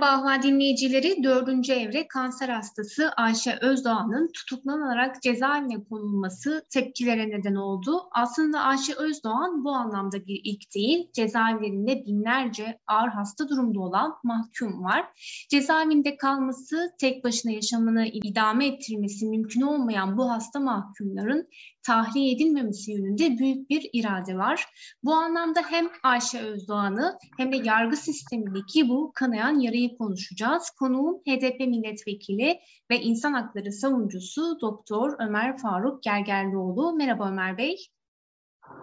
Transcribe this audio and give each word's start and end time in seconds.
Merhaba 0.00 0.42
dinleyicileri. 0.42 1.24
Dördüncü 1.24 1.72
evre 1.72 2.08
kanser 2.08 2.48
hastası 2.48 3.10
Ayşe 3.16 3.58
Özdoğan'ın 3.60 4.30
tutuklanarak 4.32 5.22
cezaevine 5.22 5.84
konulması 5.84 6.66
tepkilere 6.70 7.28
neden 7.28 7.54
oldu. 7.54 8.00
Aslında 8.12 8.60
Ayşe 8.60 8.94
Özdoğan 8.94 9.64
bu 9.64 9.70
anlamda 9.70 10.26
bir 10.26 10.40
ilk 10.44 10.74
değil. 10.74 11.10
Cezaevlerinde 11.12 12.04
binlerce 12.06 12.78
ağır 12.86 13.08
hasta 13.08 13.48
durumda 13.48 13.80
olan 13.80 14.14
mahkum 14.24 14.84
var. 14.84 15.04
Cezaevinde 15.50 16.16
kalması, 16.16 16.94
tek 17.00 17.24
başına 17.24 17.52
yaşamını 17.52 18.06
idame 18.06 18.66
ettirmesi 18.66 19.26
mümkün 19.26 19.60
olmayan 19.60 20.18
bu 20.18 20.30
hasta 20.30 20.60
mahkumların 20.60 21.48
tahliye 21.82 22.32
edilmemesi 22.32 22.92
yönünde 22.92 23.38
büyük 23.38 23.70
bir 23.70 23.90
irade 23.92 24.36
var. 24.36 24.66
Bu 25.02 25.14
anlamda 25.14 25.60
hem 25.68 25.88
Ayşe 26.02 26.40
Özdoğan'ı 26.40 27.18
hem 27.38 27.52
de 27.52 27.56
yargı 27.56 27.96
sistemindeki 27.96 28.88
bu 28.88 29.12
kanayan 29.14 29.58
yarayı 29.58 29.98
konuşacağız. 29.98 30.70
Konuğum 30.70 31.18
HDP 31.18 31.60
milletvekili 31.60 32.60
ve 32.90 33.00
insan 33.00 33.32
hakları 33.32 33.72
savunucusu 33.72 34.60
Doktor 34.60 35.16
Ömer 35.18 35.58
Faruk 35.58 36.02
Gergerlioğlu. 36.02 36.92
Merhaba 36.92 37.28
Ömer 37.28 37.58
Bey. 37.58 37.76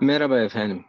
Merhaba 0.01 0.39
efendim. 0.39 0.85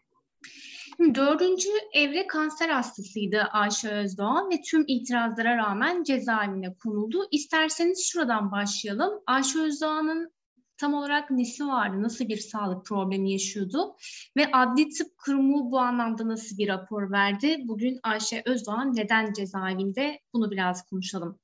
Dördüncü 1.15 1.69
evre 1.93 2.27
kanser 2.27 2.69
hastasıydı 2.69 3.43
Ayşe 3.43 3.89
Özdoğan 3.91 4.51
ve 4.51 4.61
tüm 4.61 4.85
itirazlara 4.87 5.57
rağmen 5.57 6.03
cezaevine 6.03 6.75
konuldu. 6.75 7.29
İsterseniz 7.31 8.11
şuradan 8.13 8.53
başlayalım. 8.53 9.23
Ayşe 9.27 9.59
Özdoğan'ın 9.61 10.33
tam 10.79 10.95
olarak 10.95 11.31
nesi 11.31 11.67
vardı, 11.67 12.03
nasıl 12.03 12.29
bir 12.29 12.37
sağlık 12.37 12.87
problemi 12.87 13.33
yaşıyordu 13.33 13.97
ve 14.37 14.51
Adli 14.53 14.89
Tıp 14.89 15.19
Kurumu 15.19 15.71
bu 15.71 15.79
anlamda 15.79 16.29
nasıl 16.29 16.59
bir 16.59 16.69
rapor 16.69 17.13
verdi? 17.13 17.57
Bugün 17.65 18.01
Ayşe 18.03 18.43
Özdoğan 18.47 18.97
neden 18.97 19.33
cezaevinde? 19.33 20.21
Bunu 20.33 20.51
biraz 20.51 20.87
konuşalım. 20.87 21.39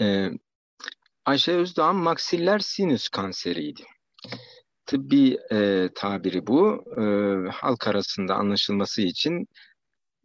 Ee, 0.00 0.30
Ayşe 1.24 1.52
Özdoğan 1.52 1.96
maksiller 1.96 2.58
sinüs 2.58 3.08
kanseriydi. 3.08 3.82
Tıbbi 4.86 5.38
e, 5.52 5.88
tabiri 5.94 6.46
bu. 6.46 6.84
E, 6.96 7.02
halk 7.50 7.88
arasında 7.88 8.34
anlaşılması 8.34 9.02
için 9.02 9.48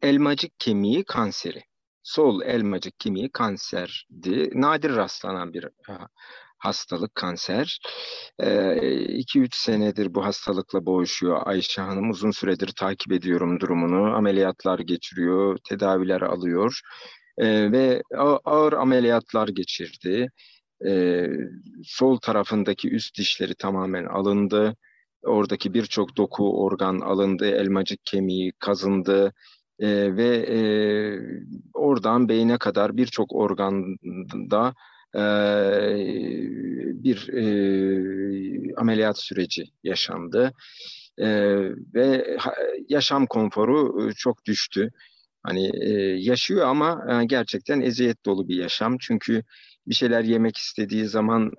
elmacık 0.02 0.60
kemiği 0.60 1.04
kanseri. 1.04 1.64
Sol 2.04 2.42
elmacık 2.42 3.00
kemiği 3.00 3.32
kanserdi. 3.32 4.50
Nadir 4.54 4.96
rastlanan 4.96 5.54
bir 5.54 5.68
hastalık, 6.62 7.16
kanser. 7.16 7.80
2-3 8.40 9.46
ee, 9.46 9.48
senedir 9.52 10.16
bu 10.16 10.26
hastalıkla 10.26 10.86
boğuşuyor 10.86 11.42
Ayşe 11.46 11.82
Hanım. 11.82 12.10
Uzun 12.10 12.32
süredir 12.32 12.68
takip 12.68 13.12
ediyorum 13.12 13.60
durumunu. 13.60 14.16
Ameliyatlar 14.16 14.80
geçiriyor, 14.80 15.58
tedaviler 15.70 16.22
alıyor 16.22 16.80
ee, 17.38 17.72
ve 17.72 18.02
ağır 18.46 18.74
ameliyatlar 18.74 19.48
geçirdi. 19.48 20.30
Ee, 20.88 21.28
sol 21.84 22.18
tarafındaki 22.18 22.90
üst 22.90 23.18
dişleri 23.18 23.56
tamamen 23.56 24.06
alındı. 24.06 24.76
Oradaki 25.24 25.74
birçok 25.74 26.18
doku, 26.18 26.64
organ 26.64 27.00
alındı, 27.00 27.48
elmacık 27.48 28.00
kemiği 28.06 28.54
kazındı. 28.60 29.34
Ee, 29.80 30.16
ve 30.18 30.38
e, 30.38 30.60
oradan 31.74 32.30
beyne 32.30 32.58
kadar 32.58 32.98
birçok 32.98 33.36
organda 33.36 34.74
bir 37.04 37.30
e, 37.34 38.76
ameliyat 38.76 39.20
süreci 39.20 39.66
yaşandı 39.84 40.54
e, 41.18 41.28
ve 41.94 42.38
yaşam 42.90 43.28
konforu 43.28 44.10
çok 44.16 44.46
düştü. 44.46 44.92
Hani 45.44 45.72
e, 45.82 45.90
yaşıyor 46.20 46.68
ama 46.68 47.24
gerçekten 47.24 47.82
eziyet 47.82 48.26
dolu 48.26 48.48
bir 48.48 48.56
yaşam 48.56 48.98
çünkü 48.98 49.44
bir 49.88 49.96
şeyler 49.96 50.24
yemek 50.24 50.58
istediği 50.58 51.06
zaman 51.06 51.52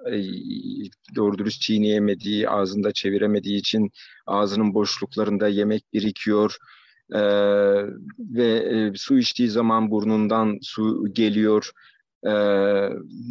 doğru 1.17 1.39
dürüst 1.39 1.61
çiğneyemediği, 1.61 2.49
ağzında 2.49 2.93
çeviremediği 2.93 3.59
için 3.59 3.91
ağzının 4.27 4.75
boşluklarında 4.75 5.49
yemek 5.49 5.93
birikiyor. 5.93 6.57
Ee, 7.15 7.19
ve 8.19 8.47
e, 8.47 8.93
su 8.95 9.19
içtiği 9.19 9.49
zaman 9.49 9.91
burnundan 9.91 10.59
su 10.63 11.05
geliyor 11.13 11.71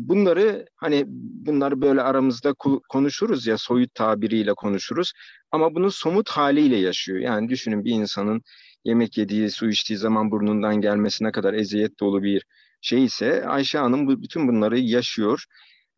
bunları 0.07 0.65
hani 0.75 1.03
bunları 1.07 1.81
böyle 1.81 2.01
aramızda 2.01 2.53
konuşuruz 2.89 3.47
ya 3.47 3.57
soyut 3.57 3.95
tabiriyle 3.95 4.53
konuşuruz 4.53 5.13
ama 5.51 5.75
bunu 5.75 5.91
somut 5.91 6.29
haliyle 6.29 6.77
yaşıyor. 6.77 7.19
Yani 7.19 7.49
düşünün 7.49 7.85
bir 7.85 7.91
insanın 7.91 8.41
yemek 8.85 9.17
yediği, 9.17 9.51
su 9.51 9.69
içtiği 9.69 9.97
zaman 9.97 10.31
burnundan 10.31 10.81
gelmesine 10.81 11.31
kadar 11.31 11.53
eziyet 11.53 11.99
dolu 11.99 12.23
bir 12.23 12.45
şey 12.81 13.03
ise 13.03 13.45
Ayşe 13.45 13.77
Hanım 13.77 14.21
bütün 14.21 14.47
bunları 14.47 14.79
yaşıyor. 14.79 15.45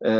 Ee, 0.04 0.10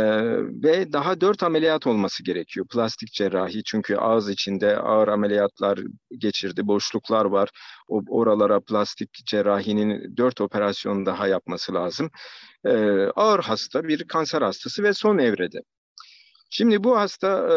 ve 0.62 0.92
daha 0.92 1.20
dört 1.20 1.42
ameliyat 1.42 1.86
olması 1.86 2.24
gerekiyor. 2.24 2.66
Plastik 2.68 3.12
cerrahi 3.12 3.62
çünkü 3.64 3.96
ağız 3.96 4.28
içinde 4.30 4.78
ağır 4.78 5.08
ameliyatlar 5.08 5.78
geçirdi, 6.18 6.66
boşluklar 6.66 7.24
var. 7.24 7.50
O, 7.88 8.02
oralara 8.08 8.60
plastik 8.60 9.10
cerrahinin 9.26 10.16
dört 10.16 10.40
operasyon 10.40 11.06
daha 11.06 11.26
yapması 11.26 11.74
lazım. 11.74 12.10
Ee, 12.64 12.76
ağır 13.16 13.40
hasta, 13.40 13.84
bir 13.88 14.04
kanser 14.08 14.42
hastası 14.42 14.82
ve 14.82 14.92
son 14.92 15.18
evrede. 15.18 15.58
Şimdi 16.50 16.84
bu 16.84 16.98
hasta 16.98 17.48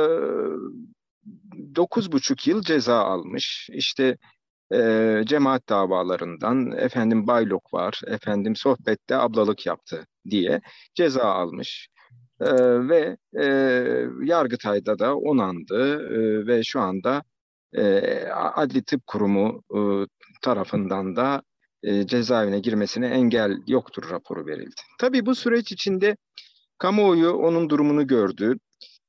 dokuz 1.75 2.11
buçuk 2.11 2.47
yıl 2.47 2.61
ceza 2.61 2.99
almış. 2.99 3.69
İşte 3.73 4.17
e, 4.73 5.21
cemaat 5.25 5.69
davalarından 5.69 6.71
efendim 6.71 7.27
baylok 7.27 7.73
var, 7.73 8.01
efendim 8.07 8.55
sohbette 8.55 9.15
ablalık 9.15 9.65
yaptı 9.65 10.07
diye 10.29 10.61
ceza 10.95 11.23
almış. 11.23 11.89
E, 12.41 12.49
ve 12.89 13.17
e, 13.39 13.45
Yargıtay'da 14.23 14.99
da 14.99 15.17
onandı 15.17 16.07
e, 16.13 16.47
ve 16.47 16.63
şu 16.63 16.79
anda 16.79 17.23
e, 17.73 17.83
Adli 18.33 18.83
Tıp 18.83 19.07
Kurumu 19.07 19.63
e, 19.75 19.79
tarafından 20.41 21.15
da 21.15 21.41
e, 21.83 22.07
cezaevine 22.07 22.59
girmesine 22.59 23.07
engel 23.07 23.57
yoktur 23.67 24.09
raporu 24.11 24.45
verildi. 24.45 24.81
Tabii 24.99 25.25
bu 25.25 25.35
süreç 25.35 25.71
içinde 25.71 26.17
kamuoyu 26.77 27.31
onun 27.31 27.69
durumunu 27.69 28.07
gördü. 28.07 28.55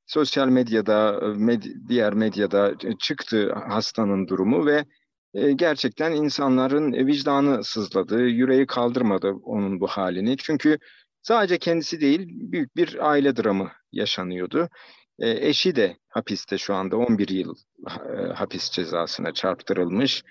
Sosyal 0.07 0.47
medyada, 0.47 1.21
med 1.35 1.63
diğer 1.87 2.13
medyada 2.13 2.73
çıktı 2.99 3.53
hastanın 3.53 4.27
durumu 4.27 4.65
ve 4.65 4.85
e, 5.33 5.51
gerçekten 5.51 6.11
insanların 6.11 6.93
vicdanı 7.07 7.63
sızladı, 7.63 8.21
yüreği 8.21 8.65
kaldırmadı 8.65 9.31
onun 9.43 9.79
bu 9.79 9.87
halini. 9.87 10.37
Çünkü 10.37 10.77
Sadece 11.21 11.57
kendisi 11.57 12.01
değil, 12.01 12.27
büyük 12.29 12.75
bir 12.75 13.09
aile 13.09 13.35
dramı 13.35 13.71
yaşanıyordu. 13.91 14.69
E, 15.19 15.47
eşi 15.49 15.75
de 15.75 15.97
hapiste 16.09 16.57
şu 16.57 16.75
anda 16.75 16.97
11 16.97 17.29
yıl 17.29 17.55
e, 17.89 18.33
hapis 18.33 18.69
cezasına 18.71 19.33
çarptırılmış. 19.33 20.23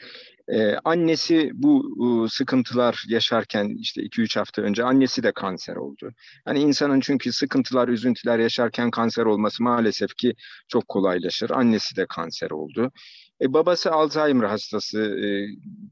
E, 0.48 0.74
annesi 0.84 1.50
bu 1.54 1.96
e, 2.04 2.28
sıkıntılar 2.28 3.04
yaşarken 3.08 3.76
işte 3.80 4.02
2-3 4.02 4.38
hafta 4.38 4.62
önce 4.62 4.84
annesi 4.84 5.22
de 5.22 5.32
kanser 5.32 5.76
oldu. 5.76 6.10
Hani 6.44 6.60
insanın 6.60 7.00
çünkü 7.00 7.32
sıkıntılar, 7.32 7.88
üzüntüler 7.88 8.38
yaşarken 8.38 8.90
kanser 8.90 9.24
olması 9.24 9.62
maalesef 9.62 10.16
ki 10.16 10.34
çok 10.68 10.88
kolaylaşır. 10.88 11.50
Annesi 11.50 11.96
de 11.96 12.06
kanser 12.06 12.50
oldu. 12.50 12.92
E, 13.42 13.52
babası 13.52 13.92
Alzheimer 13.92 14.48
hastası 14.48 15.00
e, 15.00 15.28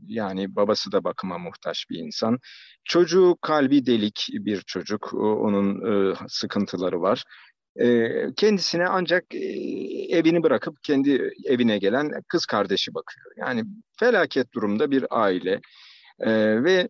yani 0.06 0.56
babası 0.56 0.92
da 0.92 1.04
bakıma 1.04 1.38
muhtaç 1.38 1.90
bir 1.90 1.98
insan. 1.98 2.38
Çocuğu 2.84 3.36
kalbi 3.42 3.86
delik 3.86 4.28
bir 4.32 4.60
çocuk. 4.60 5.14
Onun 5.14 6.10
e, 6.10 6.14
sıkıntıları 6.28 7.00
var. 7.00 7.24
E, 7.80 8.08
kendisine 8.36 8.86
ancak 8.86 9.34
e, 9.34 9.38
evini 10.16 10.42
bırakıp 10.42 10.76
kendi 10.82 11.30
evine 11.44 11.78
gelen 11.78 12.10
kız 12.28 12.46
kardeşi 12.46 12.94
bakıyor. 12.94 13.26
Yani 13.36 13.64
felaket 14.00 14.52
durumda 14.54 14.90
bir 14.90 15.06
aile. 15.10 15.60
E, 16.20 16.64
ve 16.64 16.88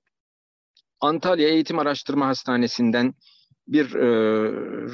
Antalya 1.01 1.49
Eğitim 1.49 1.79
Araştırma 1.79 2.27
Hastanesi'nden 2.27 3.15
bir 3.69 3.95
e, 3.95 4.07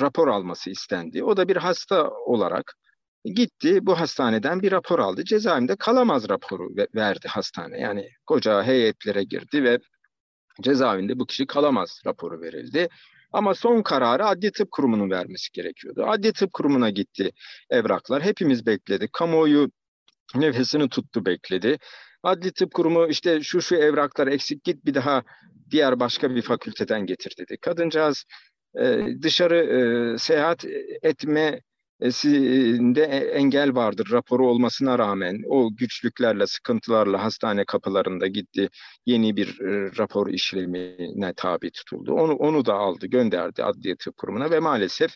rapor 0.00 0.28
alması 0.28 0.70
istendi. 0.70 1.24
O 1.24 1.36
da 1.36 1.48
bir 1.48 1.56
hasta 1.56 2.10
olarak 2.10 2.76
Gitti 3.24 3.86
bu 3.86 4.00
hastaneden 4.00 4.62
bir 4.62 4.72
rapor 4.72 4.98
aldı. 4.98 5.24
Cezaevinde 5.24 5.76
kalamaz 5.76 6.28
raporu 6.28 6.68
verdi 6.94 7.28
hastane. 7.28 7.80
Yani 7.80 8.10
koca 8.26 8.62
heyetlere 8.62 9.24
girdi 9.24 9.64
ve 9.64 9.78
cezaevinde 10.62 11.18
bu 11.18 11.26
kişi 11.26 11.46
kalamaz 11.46 12.00
raporu 12.06 12.40
verildi. 12.40 12.88
Ama 13.32 13.54
son 13.54 13.82
kararı 13.82 14.26
Adli 14.26 14.52
Tıp 14.52 14.70
Kurumu'nun 14.70 15.10
vermesi 15.10 15.52
gerekiyordu. 15.52 16.04
Adli 16.06 16.32
Tıp 16.32 16.52
Kurumu'na 16.52 16.90
gitti 16.90 17.32
evraklar. 17.70 18.22
Hepimiz 18.22 18.66
bekledik. 18.66 19.12
Kamuoyu 19.12 19.70
nefesini 20.34 20.88
tuttu 20.88 21.26
bekledi. 21.26 21.78
Adli 22.22 22.52
Tıp 22.52 22.74
Kurumu 22.74 23.08
işte 23.08 23.42
şu 23.42 23.62
şu 23.62 23.76
evraklar 23.76 24.26
eksik 24.26 24.64
git 24.64 24.84
bir 24.84 24.94
daha 24.94 25.22
diğer 25.70 26.00
başka 26.00 26.34
bir 26.34 26.42
fakülteden 26.42 27.06
getir 27.06 27.34
dedi. 27.38 27.56
Kadıncağız 27.60 28.24
e, 28.80 29.06
dışarı 29.22 29.56
e, 29.56 30.18
seyahat 30.18 30.64
etme 31.02 31.60
de 32.94 33.02
engel 33.34 33.74
vardır 33.74 34.08
raporu 34.12 34.48
olmasına 34.48 34.98
rağmen 34.98 35.42
o 35.48 35.76
güçlüklerle, 35.76 36.46
sıkıntılarla 36.46 37.24
hastane 37.24 37.64
kapılarında 37.64 38.26
gitti. 38.26 38.68
Yeni 39.06 39.36
bir 39.36 39.58
rapor 39.98 40.28
işlemine 40.28 41.34
tabi 41.36 41.70
tutuldu. 41.70 42.12
Onu, 42.12 42.32
onu 42.32 42.64
da 42.64 42.74
aldı, 42.74 43.06
gönderdi 43.06 43.64
Adliye 43.64 43.96
Tıp 43.96 44.16
Kurumu'na 44.16 44.50
ve 44.50 44.60
maalesef 44.60 45.14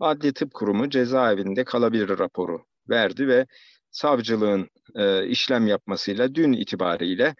Adli 0.00 0.32
Tıp 0.32 0.54
Kurumu 0.54 0.90
cezaevinde 0.90 1.64
kalabilir 1.64 2.18
raporu 2.18 2.64
verdi 2.88 3.28
ve 3.28 3.46
savcılığın 3.90 4.68
e, 4.94 5.26
işlem 5.26 5.66
yapmasıyla 5.66 6.34
dün 6.34 6.52
itibariyle 6.52 7.34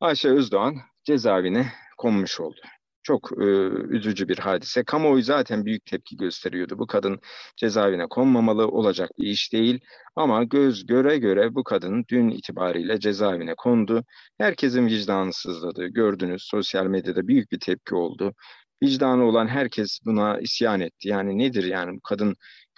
Ayşe 0.00 0.28
Özdoğan 0.28 0.76
cezaevine 1.04 1.72
konmuş 1.98 2.40
oldu. 2.40 2.60
Çok 3.04 3.30
e, 3.42 3.44
üzücü 3.88 4.28
bir 4.28 4.38
hadise. 4.38 4.84
Kamuoyu 4.84 5.22
zaten 5.22 5.64
büyük 5.64 5.86
tepki 5.86 6.16
gösteriyordu. 6.16 6.78
Bu 6.78 6.86
kadın 6.86 7.20
cezaevine 7.56 8.06
konmamalı 8.06 8.68
olacak 8.68 9.10
bir 9.18 9.26
iş 9.26 9.52
değil. 9.52 9.80
Ama 10.16 10.44
göz 10.44 10.86
göre 10.86 11.18
göre 11.18 11.54
bu 11.54 11.64
kadın 11.64 12.04
dün 12.08 12.30
itibariyle 12.30 13.00
cezaevine 13.00 13.54
kondu. 13.54 14.04
Herkesin 14.38 14.86
vicdanı 14.86 15.32
sızladı. 15.32 15.86
Gördünüz 15.86 16.42
sosyal 16.42 16.86
medyada 16.86 17.28
büyük 17.28 17.52
bir 17.52 17.60
tepki 17.60 17.94
oldu. 17.94 18.34
Vicdanı 18.82 19.24
olan 19.24 19.48
herkes 19.48 20.00
buna 20.04 20.40
isyan 20.40 20.80
etti. 20.80 21.08
Yani 21.08 21.38
nedir 21.38 21.64
yani 21.64 21.96
bu 21.96 22.00
kadın 22.00 22.36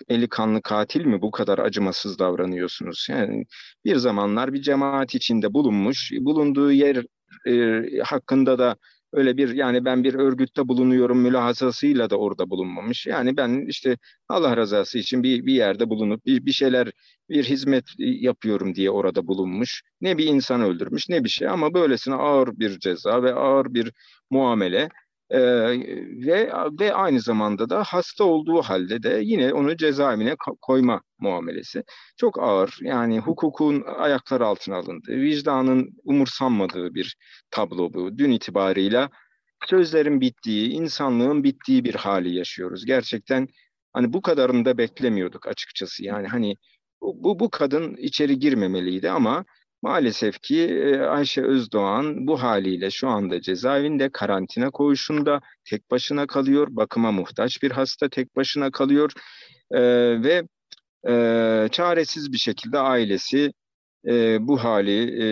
eli 0.08 0.28
kanlı 0.28 0.62
katil 0.62 1.04
mi 1.06 1.22
bu 1.22 1.30
kadar 1.30 1.58
acımasız 1.58 2.18
davranıyorsunuz? 2.18 3.06
Yani 3.10 3.44
bir 3.84 3.96
zamanlar 3.96 4.52
bir 4.52 4.62
cemaat 4.62 5.14
içinde 5.14 5.54
bulunmuş, 5.54 6.12
bulunduğu 6.20 6.72
yer 6.72 7.04
e, 7.48 7.82
hakkında 8.04 8.58
da 8.58 8.76
öyle 9.12 9.36
bir 9.36 9.54
yani 9.54 9.84
ben 9.84 10.04
bir 10.04 10.14
örgütte 10.14 10.68
bulunuyorum 10.68 11.18
mülahazasıyla 11.18 12.10
da 12.10 12.16
orada 12.16 12.50
bulunmamış. 12.50 13.06
Yani 13.06 13.36
ben 13.36 13.66
işte 13.68 13.96
Allah 14.28 14.56
rızası 14.56 14.98
için 14.98 15.22
bir, 15.22 15.46
bir 15.46 15.54
yerde 15.54 15.90
bulunup 15.90 16.26
bir, 16.26 16.46
bir 16.46 16.52
şeyler 16.52 16.90
bir 17.28 17.44
hizmet 17.44 17.84
yapıyorum 17.98 18.74
diye 18.74 18.90
orada 18.90 19.26
bulunmuş. 19.26 19.82
Ne 20.00 20.18
bir 20.18 20.26
insan 20.26 20.60
öldürmüş 20.60 21.08
ne 21.08 21.24
bir 21.24 21.28
şey 21.28 21.48
ama 21.48 21.74
böylesine 21.74 22.14
ağır 22.14 22.48
bir 22.58 22.78
ceza 22.78 23.22
ve 23.22 23.34
ağır 23.34 23.74
bir 23.74 23.92
muamele 24.30 24.88
ee, 25.30 25.40
ve 26.26 26.52
ve 26.80 26.94
aynı 26.94 27.20
zamanda 27.20 27.70
da 27.70 27.82
hasta 27.84 28.24
olduğu 28.24 28.62
halde 28.62 29.02
de 29.02 29.20
yine 29.22 29.52
onu 29.52 29.76
cezaevine 29.76 30.36
koyma 30.62 31.02
muamelesi. 31.18 31.84
Çok 32.16 32.42
ağır 32.42 32.78
yani 32.80 33.18
hukukun 33.18 33.84
ayaklar 33.98 34.40
altına 34.40 34.76
alındığı, 34.76 35.16
vicdanın 35.16 35.90
umursanmadığı 36.04 36.94
bir 36.94 37.16
tablo 37.50 37.94
bu. 37.94 38.18
Dün 38.18 38.30
itibarıyla 38.30 39.10
sözlerin 39.66 40.20
bittiği, 40.20 40.70
insanlığın 40.70 41.44
bittiği 41.44 41.84
bir 41.84 41.94
hali 41.94 42.34
yaşıyoruz. 42.34 42.86
Gerçekten 42.86 43.48
hani 43.92 44.12
bu 44.12 44.22
kadarını 44.22 44.64
da 44.64 44.78
beklemiyorduk 44.78 45.46
açıkçası. 45.46 46.04
Yani 46.04 46.28
hani 46.28 46.56
bu, 47.00 47.38
bu 47.40 47.50
kadın 47.50 47.96
içeri 47.96 48.38
girmemeliydi 48.38 49.10
ama 49.10 49.44
Maalesef 49.86 50.40
ki 50.42 51.00
Ayşe 51.10 51.42
Özdoğan 51.42 52.26
bu 52.26 52.42
haliyle 52.42 52.90
şu 52.90 53.08
anda 53.08 53.40
cezaevinde 53.40 54.08
karantina 54.12 54.70
koğuşunda 54.70 55.40
tek 55.64 55.90
başına 55.90 56.26
kalıyor. 56.26 56.68
Bakıma 56.70 57.12
muhtaç 57.12 57.62
bir 57.62 57.70
hasta 57.70 58.08
tek 58.08 58.36
başına 58.36 58.70
kalıyor 58.70 59.12
e, 59.70 59.80
ve 60.22 60.42
e, 61.08 61.68
çaresiz 61.72 62.32
bir 62.32 62.38
şekilde 62.38 62.78
ailesi 62.78 63.52
e, 64.08 64.38
bu 64.40 64.64
hali 64.64 65.22
e, 65.24 65.28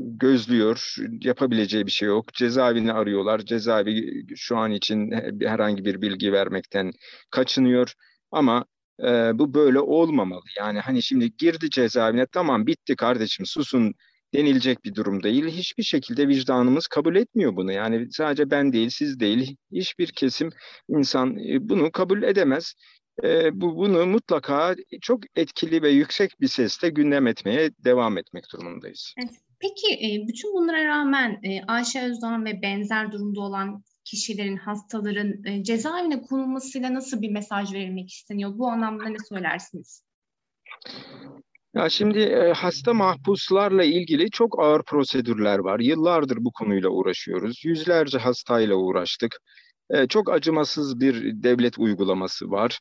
gözlüyor. 0.00 0.94
Yapabileceği 1.20 1.86
bir 1.86 1.92
şey 1.92 2.08
yok. 2.08 2.34
Cezaevini 2.34 2.92
arıyorlar. 2.92 3.38
Cezaevi 3.38 4.26
şu 4.36 4.56
an 4.56 4.72
için 4.72 5.10
herhangi 5.42 5.84
bir 5.84 6.02
bilgi 6.02 6.32
vermekten 6.32 6.92
kaçınıyor. 7.30 7.92
Ama 8.32 8.64
e, 9.08 9.38
bu 9.38 9.54
böyle 9.54 9.80
olmamalı. 9.80 10.44
Yani 10.58 10.80
hani 10.80 11.02
şimdi 11.02 11.36
girdi 11.36 11.70
cezaevine 11.70 12.26
tamam 12.26 12.66
bitti 12.66 12.96
kardeşim 12.96 13.46
susun 13.46 13.94
denilecek 14.34 14.84
bir 14.84 14.94
durum 14.94 15.22
değil. 15.22 15.46
Hiçbir 15.46 15.82
şekilde 15.82 16.28
vicdanımız 16.28 16.86
kabul 16.86 17.16
etmiyor 17.16 17.56
bunu. 17.56 17.72
Yani 17.72 18.12
sadece 18.12 18.50
ben 18.50 18.72
değil, 18.72 18.90
siz 18.90 19.20
değil, 19.20 19.56
hiçbir 19.72 20.06
kesim 20.06 20.50
insan 20.88 21.36
bunu 21.60 21.92
kabul 21.92 22.22
edemez. 22.22 22.74
E, 23.24 23.60
bu 23.60 23.76
bunu 23.76 24.06
mutlaka 24.06 24.74
çok 25.00 25.20
etkili 25.36 25.82
ve 25.82 25.90
yüksek 25.90 26.40
bir 26.40 26.48
sesle 26.48 26.88
gündem 26.88 27.26
etmeye 27.26 27.70
devam 27.84 28.18
etmek 28.18 28.44
durumundayız. 28.52 29.14
Peki 29.60 30.24
bütün 30.28 30.54
bunlara 30.54 30.84
rağmen 30.84 31.40
Ayşe 31.68 32.02
Özdoğan 32.02 32.44
ve 32.44 32.62
benzer 32.62 33.12
durumda 33.12 33.40
olan 33.40 33.82
kişilerin, 34.10 34.56
hastaların 34.56 35.44
e, 35.44 35.64
cezaevine 35.64 36.22
konulmasıyla 36.22 36.94
nasıl 36.94 37.22
bir 37.22 37.30
mesaj 37.30 37.72
verilmek 37.72 38.10
isteniyor? 38.10 38.58
Bu 38.58 38.68
anlamda 38.68 39.08
ne 39.08 39.16
söylersiniz? 39.28 40.04
Ya 41.74 41.88
şimdi 41.88 42.18
e, 42.18 42.52
hasta 42.52 42.94
mahpuslarla 42.94 43.84
ilgili 43.84 44.30
çok 44.30 44.62
ağır 44.62 44.82
prosedürler 44.82 45.58
var. 45.58 45.80
Yıllardır 45.80 46.36
bu 46.40 46.52
konuyla 46.52 46.88
uğraşıyoruz. 46.88 47.64
Yüzlerce 47.64 48.18
hastayla 48.18 48.74
uğraştık. 48.74 49.36
E, 49.90 50.06
çok 50.06 50.32
acımasız 50.32 51.00
bir 51.00 51.42
devlet 51.42 51.78
uygulaması 51.78 52.50
var. 52.50 52.80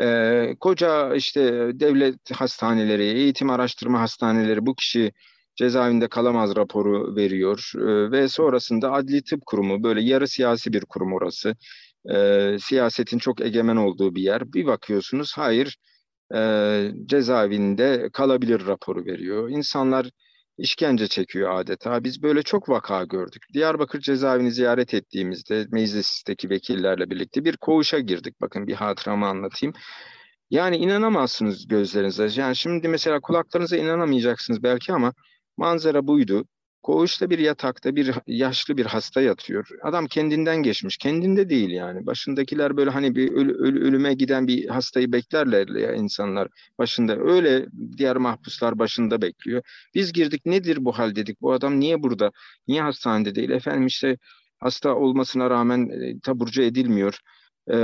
E, 0.00 0.54
koca 0.60 1.14
işte 1.14 1.40
devlet 1.74 2.30
hastaneleri, 2.32 3.04
eğitim 3.04 3.50
araştırma 3.50 4.00
hastaneleri 4.00 4.66
bu 4.66 4.74
kişi 4.74 5.12
cezaevinde 5.60 6.08
kalamaz 6.08 6.56
raporu 6.56 7.16
veriyor 7.16 7.72
e, 7.76 8.10
ve 8.10 8.28
sonrasında 8.28 8.92
Adli 8.92 9.24
Tıp 9.24 9.46
Kurumu 9.46 9.82
böyle 9.82 10.02
yarı 10.02 10.28
siyasi 10.28 10.72
bir 10.72 10.84
kurum 10.84 11.12
orası. 11.12 11.56
E, 12.10 12.56
siyasetin 12.60 13.18
çok 13.18 13.40
egemen 13.40 13.76
olduğu 13.76 14.14
bir 14.14 14.22
yer. 14.22 14.52
Bir 14.52 14.66
bakıyorsunuz 14.66 15.32
hayır 15.36 15.78
e, 16.34 16.40
cezaevinde 17.06 18.10
kalabilir 18.12 18.66
raporu 18.66 19.04
veriyor. 19.04 19.50
İnsanlar 19.50 20.10
işkence 20.58 21.08
çekiyor 21.08 21.60
adeta. 21.60 22.04
Biz 22.04 22.22
böyle 22.22 22.42
çok 22.42 22.68
vaka 22.68 23.04
gördük. 23.04 23.42
Diyarbakır 23.54 24.00
cezaevini 24.00 24.52
ziyaret 24.52 24.94
ettiğimizde 24.94 25.66
meclisteki 25.72 26.50
vekillerle 26.50 27.10
birlikte 27.10 27.44
bir 27.44 27.56
koğuşa 27.56 27.98
girdik. 27.98 28.40
Bakın 28.40 28.66
bir 28.66 28.74
hatıramı 28.74 29.26
anlatayım. 29.26 29.74
Yani 30.50 30.76
inanamazsınız 30.76 31.68
gözlerinize. 31.68 32.28
Yani 32.40 32.56
şimdi 32.56 32.88
mesela 32.88 33.20
kulaklarınıza 33.20 33.76
inanamayacaksınız 33.76 34.62
belki 34.62 34.92
ama 34.92 35.12
Manzara 35.60 36.06
buydu. 36.06 36.44
Koğuşta 36.82 37.30
bir 37.30 37.38
yatakta 37.38 37.96
bir 37.96 38.14
yaşlı 38.26 38.76
bir 38.76 38.86
hasta 38.86 39.20
yatıyor. 39.20 39.68
Adam 39.82 40.06
kendinden 40.06 40.56
geçmiş. 40.56 40.96
Kendinde 40.96 41.48
değil 41.50 41.70
yani. 41.70 42.06
Başındakiler 42.06 42.76
böyle 42.76 42.90
hani 42.90 43.14
bir 43.16 43.32
öl, 43.32 43.48
öl, 43.48 43.76
ölüme 43.76 44.14
giden 44.14 44.46
bir 44.46 44.68
hastayı 44.68 45.12
beklerler 45.12 45.68
ya 45.68 45.92
insanlar 45.94 46.48
başında. 46.78 47.16
Öyle 47.16 47.66
diğer 47.96 48.16
mahpuslar 48.16 48.78
başında 48.78 49.22
bekliyor. 49.22 49.62
Biz 49.94 50.12
girdik 50.12 50.46
nedir 50.46 50.84
bu 50.84 50.92
hal 50.92 51.16
dedik. 51.16 51.40
Bu 51.40 51.52
adam 51.52 51.80
niye 51.80 52.02
burada? 52.02 52.32
Niye 52.68 52.82
hastanede 52.82 53.34
değil? 53.34 53.50
Efendim 53.50 53.86
işte 53.86 54.16
hasta 54.58 54.94
olmasına 54.94 55.50
rağmen 55.50 55.88
e, 55.88 56.20
taburcu 56.20 56.62
edilmiyor 56.62 57.18
e, 57.72 57.76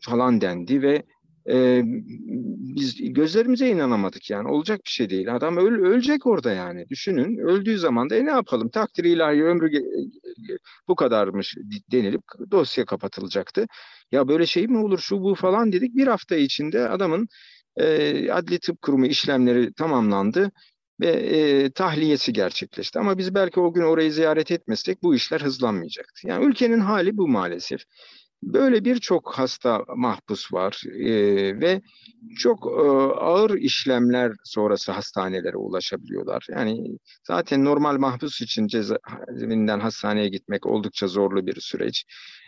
falan 0.00 0.40
dendi 0.40 0.82
ve 0.82 1.02
e, 1.50 1.82
biz 2.76 3.12
gözlerimize 3.12 3.68
inanamadık 3.68 4.30
yani 4.30 4.48
olacak 4.48 4.80
bir 4.84 4.90
şey 4.90 5.10
değil. 5.10 5.34
Adam 5.34 5.56
öl, 5.56 5.72
ölecek 5.72 6.26
orada 6.26 6.52
yani 6.52 6.88
düşünün 6.88 7.38
öldüğü 7.38 7.78
zaman 7.78 8.10
da 8.10 8.16
e, 8.16 8.24
ne 8.24 8.30
yapalım 8.30 8.68
takdir 8.68 9.04
ilahi 9.04 9.44
ömrü 9.44 9.82
bu 10.88 10.96
kadarmış 10.96 11.56
denilip 11.92 12.22
dosya 12.50 12.84
kapatılacaktı. 12.84 13.66
Ya 14.12 14.28
böyle 14.28 14.46
şey 14.46 14.66
mi 14.66 14.78
olur 14.78 14.98
şu 14.98 15.22
bu 15.22 15.34
falan 15.34 15.72
dedik 15.72 15.96
bir 15.96 16.06
hafta 16.06 16.36
içinde 16.36 16.88
adamın 16.88 17.28
e, 17.76 18.30
adli 18.32 18.58
tıp 18.60 18.82
kurumu 18.82 19.06
işlemleri 19.06 19.72
tamamlandı 19.72 20.50
ve 21.00 21.08
e, 21.08 21.70
tahliyesi 21.70 22.32
gerçekleşti. 22.32 22.98
Ama 22.98 23.18
biz 23.18 23.34
belki 23.34 23.60
o 23.60 23.72
gün 23.72 23.82
orayı 23.82 24.12
ziyaret 24.12 24.50
etmesek 24.50 25.02
bu 25.02 25.14
işler 25.14 25.40
hızlanmayacaktı. 25.40 26.28
Yani 26.28 26.44
ülkenin 26.44 26.80
hali 26.80 27.16
bu 27.16 27.28
maalesef. 27.28 27.80
Böyle 28.42 28.84
birçok 28.84 29.38
hasta 29.38 29.84
mahpus 29.96 30.52
var 30.52 30.82
e, 30.86 31.10
ve 31.60 31.82
çok 32.38 32.66
e, 32.66 32.80
ağır 33.20 33.58
işlemler 33.58 34.32
sonrası 34.44 34.92
hastanelere 34.92 35.56
ulaşabiliyorlar. 35.56 36.46
Yani 36.50 36.98
zaten 37.26 37.64
normal 37.64 37.98
mahpus 37.98 38.40
için 38.40 38.66
cezaevinden 38.66 39.80
hastaneye 39.80 40.28
gitmek 40.28 40.66
oldukça 40.66 41.06
zorlu 41.06 41.46
bir 41.46 41.60
süreç. 41.60 42.04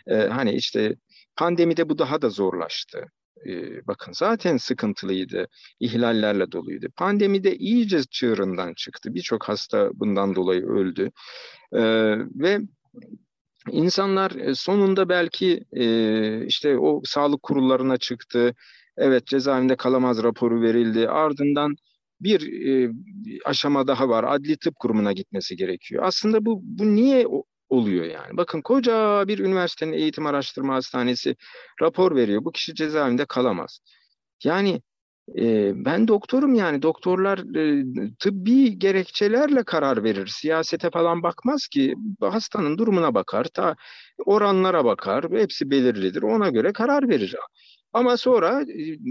E, 0.07 0.15
hani 0.15 0.53
işte 0.53 0.95
pandemide 1.35 1.89
bu 1.89 1.99
daha 1.99 2.21
da 2.21 2.29
zorlaştı. 2.29 3.05
E, 3.47 3.87
bakın 3.87 4.11
zaten 4.11 4.57
sıkıntılıydı, 4.57 5.47
ihlallerle 5.79 6.51
doluydu. 6.51 6.87
Pandemide 6.97 7.55
iyice 7.57 8.03
çığırından 8.03 8.73
çıktı. 8.73 9.13
Birçok 9.13 9.49
hasta 9.49 9.89
bundan 9.93 10.35
dolayı 10.35 10.65
öldü. 10.65 11.11
E, 11.73 11.81
ve 12.17 12.59
İnsanlar 13.69 14.31
e, 14.31 14.55
sonunda 14.55 15.09
belki 15.09 15.65
e, 15.73 16.45
işte 16.45 16.77
o 16.77 17.01
sağlık 17.05 17.43
kurullarına 17.43 17.97
çıktı. 17.97 18.55
Evet 18.97 19.27
cezaevinde 19.27 19.75
kalamaz 19.75 20.23
raporu 20.23 20.61
verildi. 20.61 21.09
Ardından 21.09 21.75
bir 22.21 22.67
e, 22.67 22.91
aşama 23.45 23.87
daha 23.87 24.09
var. 24.09 24.23
Adli 24.23 24.57
tıp 24.57 24.75
kurumuna 24.75 25.13
gitmesi 25.13 25.55
gerekiyor. 25.55 26.03
Aslında 26.05 26.45
bu 26.45 26.59
bu 26.63 26.95
niye 26.95 27.27
oluyor 27.69 28.05
yani. 28.05 28.37
Bakın 28.37 28.61
koca 28.61 29.27
bir 29.27 29.39
üniversitenin 29.39 29.93
eğitim 29.93 30.25
araştırma 30.25 30.75
hastanesi 30.75 31.35
rapor 31.81 32.15
veriyor. 32.15 32.45
Bu 32.45 32.51
kişi 32.51 32.75
cezaevinde 32.75 33.25
kalamaz. 33.25 33.79
Yani 34.43 34.81
ben 35.85 36.07
doktorum 36.07 36.53
yani 36.53 36.81
doktorlar 36.81 37.39
tıbbi 38.19 38.79
gerekçelerle 38.79 39.63
karar 39.63 40.03
verir. 40.03 40.27
Siyasete 40.27 40.89
falan 40.89 41.23
bakmaz 41.23 41.67
ki 41.67 41.95
hastanın 42.21 42.77
durumuna 42.77 43.13
bakar, 43.13 43.43
ta 43.43 43.75
oranlara 44.25 44.85
bakar. 44.85 45.25
Hepsi 45.31 45.69
belirlidir. 45.71 46.21
Ona 46.21 46.49
göre 46.49 46.73
karar 46.73 47.09
verir. 47.09 47.35
Ama 47.93 48.17
sonra 48.17 48.63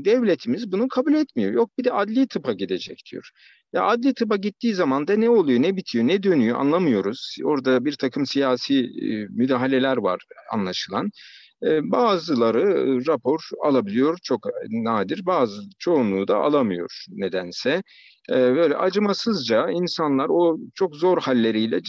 devletimiz 0.04 0.72
bunu 0.72 0.88
kabul 0.88 1.14
etmiyor. 1.14 1.52
Yok 1.52 1.70
bir 1.78 1.84
de 1.84 1.92
adli 1.92 2.28
tıpa 2.28 2.52
gidecek 2.52 3.02
diyor. 3.12 3.30
Ya 3.72 3.84
adli 3.84 4.14
tıpa 4.14 4.36
gittiği 4.36 4.74
zaman 4.74 5.08
da 5.08 5.16
ne 5.16 5.30
oluyor, 5.30 5.62
ne 5.62 5.76
bitiyor, 5.76 6.06
ne 6.06 6.22
dönüyor 6.22 6.58
anlamıyoruz. 6.58 7.36
Orada 7.44 7.84
bir 7.84 7.92
takım 7.92 8.26
siyasi 8.26 8.90
müdahaleler 9.30 9.96
var 9.96 10.20
anlaşılan. 10.52 11.10
Bazıları 11.62 13.06
rapor 13.06 13.48
alabiliyor, 13.64 14.18
çok 14.22 14.46
nadir. 14.70 15.26
Bazı 15.26 15.62
çoğunluğu 15.78 16.28
da 16.28 16.36
alamıyor 16.36 17.04
nedense. 17.08 17.82
Böyle 18.30 18.76
acımasızca 18.76 19.70
insanlar 19.70 20.26
o 20.28 20.58
çok 20.74 20.96
zor 20.96 21.18
halleriyle 21.22 21.80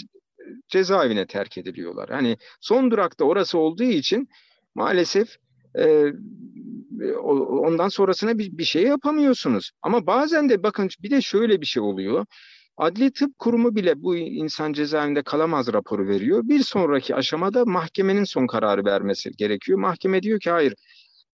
cezaevine 0.67 1.27
terk 1.27 1.57
ediliyorlar. 1.57 2.09
Hani 2.09 2.37
son 2.61 2.91
durakta 2.91 3.25
orası 3.25 3.57
olduğu 3.57 3.83
için 3.83 4.27
maalesef 4.75 5.35
ondan 7.23 7.87
sonrasına 7.87 8.37
bir 8.37 8.63
şey 8.63 8.83
yapamıyorsunuz. 8.83 9.71
Ama 9.81 10.07
bazen 10.07 10.49
de 10.49 10.63
bakın 10.63 10.89
bir 11.03 11.11
de 11.11 11.21
şöyle 11.21 11.61
bir 11.61 11.65
şey 11.65 11.83
oluyor. 11.83 12.25
Adli 12.81 13.11
Tıp 13.11 13.39
Kurumu 13.39 13.75
bile 13.75 14.01
bu 14.01 14.15
insan 14.15 14.73
cezaevinde 14.73 15.23
kalamaz 15.23 15.73
raporu 15.73 16.07
veriyor. 16.07 16.41
Bir 16.43 16.59
sonraki 16.59 17.15
aşamada 17.15 17.65
mahkemenin 17.65 18.23
son 18.23 18.47
kararı 18.47 18.85
vermesi 18.85 19.31
gerekiyor. 19.31 19.79
Mahkeme 19.79 20.23
diyor 20.23 20.39
ki 20.39 20.51
hayır 20.51 20.73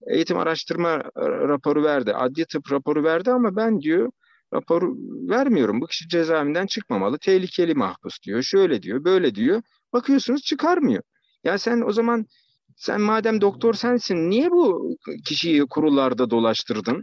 eğitim 0.08 0.38
araştırma 0.38 1.04
raporu 1.18 1.84
verdi, 1.84 2.14
adli 2.14 2.46
tıp 2.46 2.72
raporu 2.72 3.04
verdi 3.04 3.32
ama 3.32 3.56
ben 3.56 3.82
diyor 3.82 4.12
raporu 4.54 4.96
vermiyorum. 5.30 5.82
Bu 5.82 5.88
kişi 5.88 6.08
cezaevinden 6.08 6.66
çıkmamalı, 6.66 7.18
tehlikeli 7.20 7.76
mahpus 7.76 8.22
diyor. 8.24 8.42
Şöyle 8.42 8.82
diyor, 8.82 9.04
böyle 9.04 9.36
diyor. 9.36 9.62
Bakıyorsunuz 9.94 10.42
çıkarmıyor. 10.42 11.04
Ya 11.44 11.58
sen 11.58 11.82
o 11.82 11.92
zaman 11.92 12.26
sen 12.76 13.02
madem 13.02 13.42
doktor 13.42 13.74
sensin 13.74 14.30
niye 14.30 14.52
bu 14.52 14.96
kişiyi 15.26 15.66
kurullarda 15.70 16.30
dolaştırdın? 16.30 17.02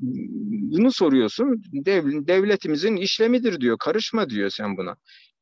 Bunu 0.00 0.92
soruyorsun. 0.92 1.62
Dev, 1.72 2.26
devletimizin 2.26 2.96
işlemidir 2.96 3.60
diyor. 3.60 3.78
Karışma 3.78 4.30
diyor 4.30 4.50
sen 4.50 4.76
buna. 4.76 4.96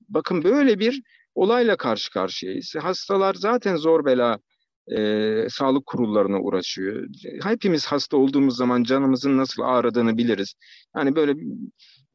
Bakın 0.08 0.44
böyle 0.44 0.78
bir 0.78 1.02
olayla 1.34 1.76
karşı 1.76 2.10
karşıyayız. 2.10 2.74
Hastalar 2.80 3.34
zaten 3.34 3.76
zor 3.76 4.04
bela 4.04 4.38
e, 4.96 5.46
sağlık 5.50 5.86
kurullarına 5.86 6.40
uğraşıyor. 6.40 7.06
Hepimiz 7.42 7.86
hasta 7.86 8.16
olduğumuz 8.16 8.56
zaman 8.56 8.82
canımızın 8.84 9.38
nasıl 9.38 9.62
ağrıdığını 9.62 10.16
biliriz. 10.16 10.54
Yani 10.96 11.16
böyle 11.16 11.34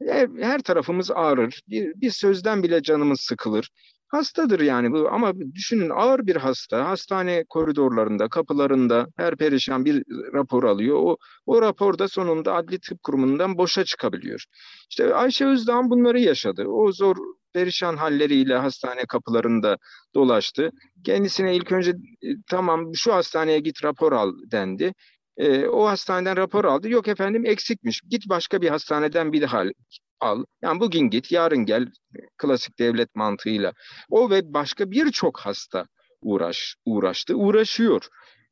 her, 0.06 0.28
her 0.40 0.62
tarafımız 0.62 1.10
ağrır. 1.10 1.60
Bir, 1.68 1.92
bir 2.00 2.10
sözden 2.10 2.62
bile 2.62 2.82
canımız 2.82 3.20
sıkılır. 3.20 3.70
Hastadır 4.10 4.60
yani 4.60 4.92
bu 4.92 5.08
ama 5.10 5.32
düşünün 5.54 5.90
ağır 5.90 6.26
bir 6.26 6.36
hasta 6.36 6.88
hastane 6.88 7.44
koridorlarında 7.48 8.28
kapılarında 8.28 9.06
her 9.16 9.36
perişan 9.36 9.84
bir 9.84 10.04
rapor 10.34 10.64
alıyor. 10.64 10.96
O, 11.00 11.16
o 11.46 11.62
rapor 11.62 11.98
da 11.98 12.08
sonunda 12.08 12.54
adli 12.54 12.80
tıp 12.80 13.02
kurumundan 13.02 13.58
boşa 13.58 13.84
çıkabiliyor. 13.84 14.44
İşte 14.90 15.14
Ayşe 15.14 15.46
Özdağ 15.46 15.90
bunları 15.90 16.20
yaşadı. 16.20 16.64
O 16.64 16.92
zor 16.92 17.16
perişan 17.52 17.96
halleriyle 17.96 18.56
hastane 18.56 19.06
kapılarında 19.06 19.78
dolaştı. 20.14 20.70
Kendisine 21.04 21.56
ilk 21.56 21.72
önce 21.72 21.90
e, 21.90 22.28
tamam 22.50 22.90
şu 22.94 23.14
hastaneye 23.14 23.60
git 23.60 23.84
rapor 23.84 24.12
al 24.12 24.32
dendi. 24.52 24.92
E, 25.36 25.66
o 25.66 25.86
hastaneden 25.86 26.36
rapor 26.36 26.64
aldı. 26.64 26.88
Yok 26.88 27.08
efendim 27.08 27.46
eksikmiş. 27.46 28.00
Git 28.10 28.28
başka 28.28 28.62
bir 28.62 28.68
hastaneden 28.68 29.32
bir 29.32 29.42
daha 29.42 29.64
al. 30.20 30.44
Yani 30.62 30.80
bugün 30.80 31.10
git, 31.10 31.32
yarın 31.32 31.64
gel 31.66 31.86
klasik 32.38 32.78
devlet 32.78 33.14
mantığıyla. 33.14 33.72
O 34.10 34.30
ve 34.30 34.54
başka 34.54 34.90
birçok 34.90 35.40
hasta 35.40 35.86
uğraş 36.22 36.76
uğraştı, 36.84 37.34
uğraşıyor. 37.34 38.08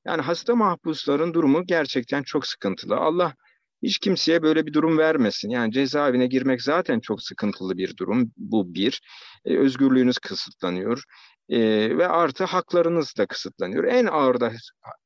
Yani 0.06 0.22
hasta 0.22 0.54
mahpusların 0.54 1.34
durumu 1.34 1.66
gerçekten 1.66 2.22
çok 2.22 2.46
sıkıntılı. 2.46 2.96
Allah 2.96 3.34
hiç 3.82 3.98
kimseye 3.98 4.42
böyle 4.42 4.66
bir 4.66 4.72
durum 4.72 4.98
vermesin. 4.98 5.50
Yani 5.50 5.72
cezaevine 5.72 6.26
girmek 6.26 6.62
zaten 6.62 7.00
çok 7.00 7.22
sıkıntılı 7.22 7.78
bir 7.78 7.96
durum. 7.96 8.32
Bu 8.36 8.74
bir. 8.74 9.00
E, 9.44 9.58
özgürlüğünüz 9.58 10.18
kısıtlanıyor 10.18 11.04
e, 11.48 11.60
ve 11.98 12.08
artı 12.08 12.44
haklarınız 12.44 13.14
da 13.18 13.26
kısıtlanıyor. 13.26 13.84
En 13.84 14.06
ağır 14.06 14.40
da 14.40 14.52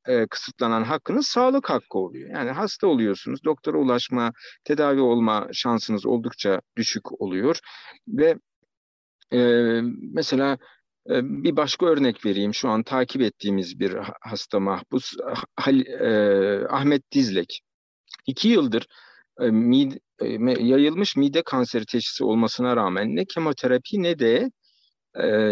e, 0.07 0.27
kısıtlanan 0.27 0.83
hakkınız 0.83 1.27
sağlık 1.27 1.69
hakkı 1.69 1.97
oluyor. 1.97 2.29
Yani 2.29 2.51
hasta 2.51 2.87
oluyorsunuz, 2.87 3.43
doktora 3.43 3.77
ulaşma, 3.77 4.31
tedavi 4.63 5.01
olma 5.01 5.47
şansınız 5.53 6.05
oldukça 6.05 6.61
düşük 6.77 7.21
oluyor 7.21 7.59
ve 8.07 8.35
e, 9.33 9.39
mesela 10.13 10.57
bir 11.09 11.55
başka 11.55 11.85
örnek 11.85 12.25
vereyim. 12.25 12.53
Şu 12.53 12.69
an 12.69 12.83
takip 12.83 13.21
ettiğimiz 13.21 13.79
bir 13.79 13.97
hasta 14.21 14.59
mahpus 14.59 15.13
e, 15.99 16.67
Ahmet 16.69 17.11
Dizlek. 17.11 17.61
İki 18.27 18.47
yıldır 18.47 18.87
mide, 19.39 19.99
yayılmış 20.63 21.15
mide 21.15 21.41
kanseri 21.43 21.85
teşhisi 21.85 22.23
olmasına 22.23 22.75
rağmen 22.75 23.15
ne 23.15 23.25
kemoterapi 23.25 24.03
ne 24.03 24.19
de 24.19 24.51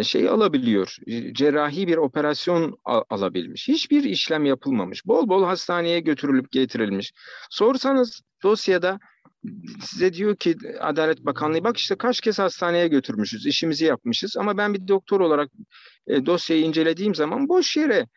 şey 0.03 0.29
alabiliyor, 0.29 0.97
cerrahi 1.33 1.87
bir 1.87 1.97
operasyon 1.97 2.77
alabilmiş. 3.09 3.67
Hiçbir 3.67 4.03
işlem 4.03 4.45
yapılmamış. 4.45 5.05
Bol 5.07 5.29
bol 5.29 5.43
hastaneye 5.43 5.99
götürülüp 5.99 6.51
getirilmiş. 6.51 7.13
Sorsanız 7.49 8.21
dosyada 8.43 8.99
size 9.81 10.13
diyor 10.13 10.35
ki 10.35 10.55
Adalet 10.79 11.25
Bakanlığı 11.25 11.63
bak 11.63 11.77
işte 11.77 11.95
kaç 11.95 12.21
kez 12.21 12.39
hastaneye 12.39 12.87
götürmüşüz, 12.87 13.45
işimizi 13.45 13.85
yapmışız 13.85 14.37
ama 14.37 14.57
ben 14.57 14.73
bir 14.73 14.87
doktor 14.87 15.19
olarak 15.19 15.49
dosyayı 16.09 16.63
incelediğim 16.63 17.15
zaman 17.15 17.49
boş 17.49 17.77
yere 17.77 18.07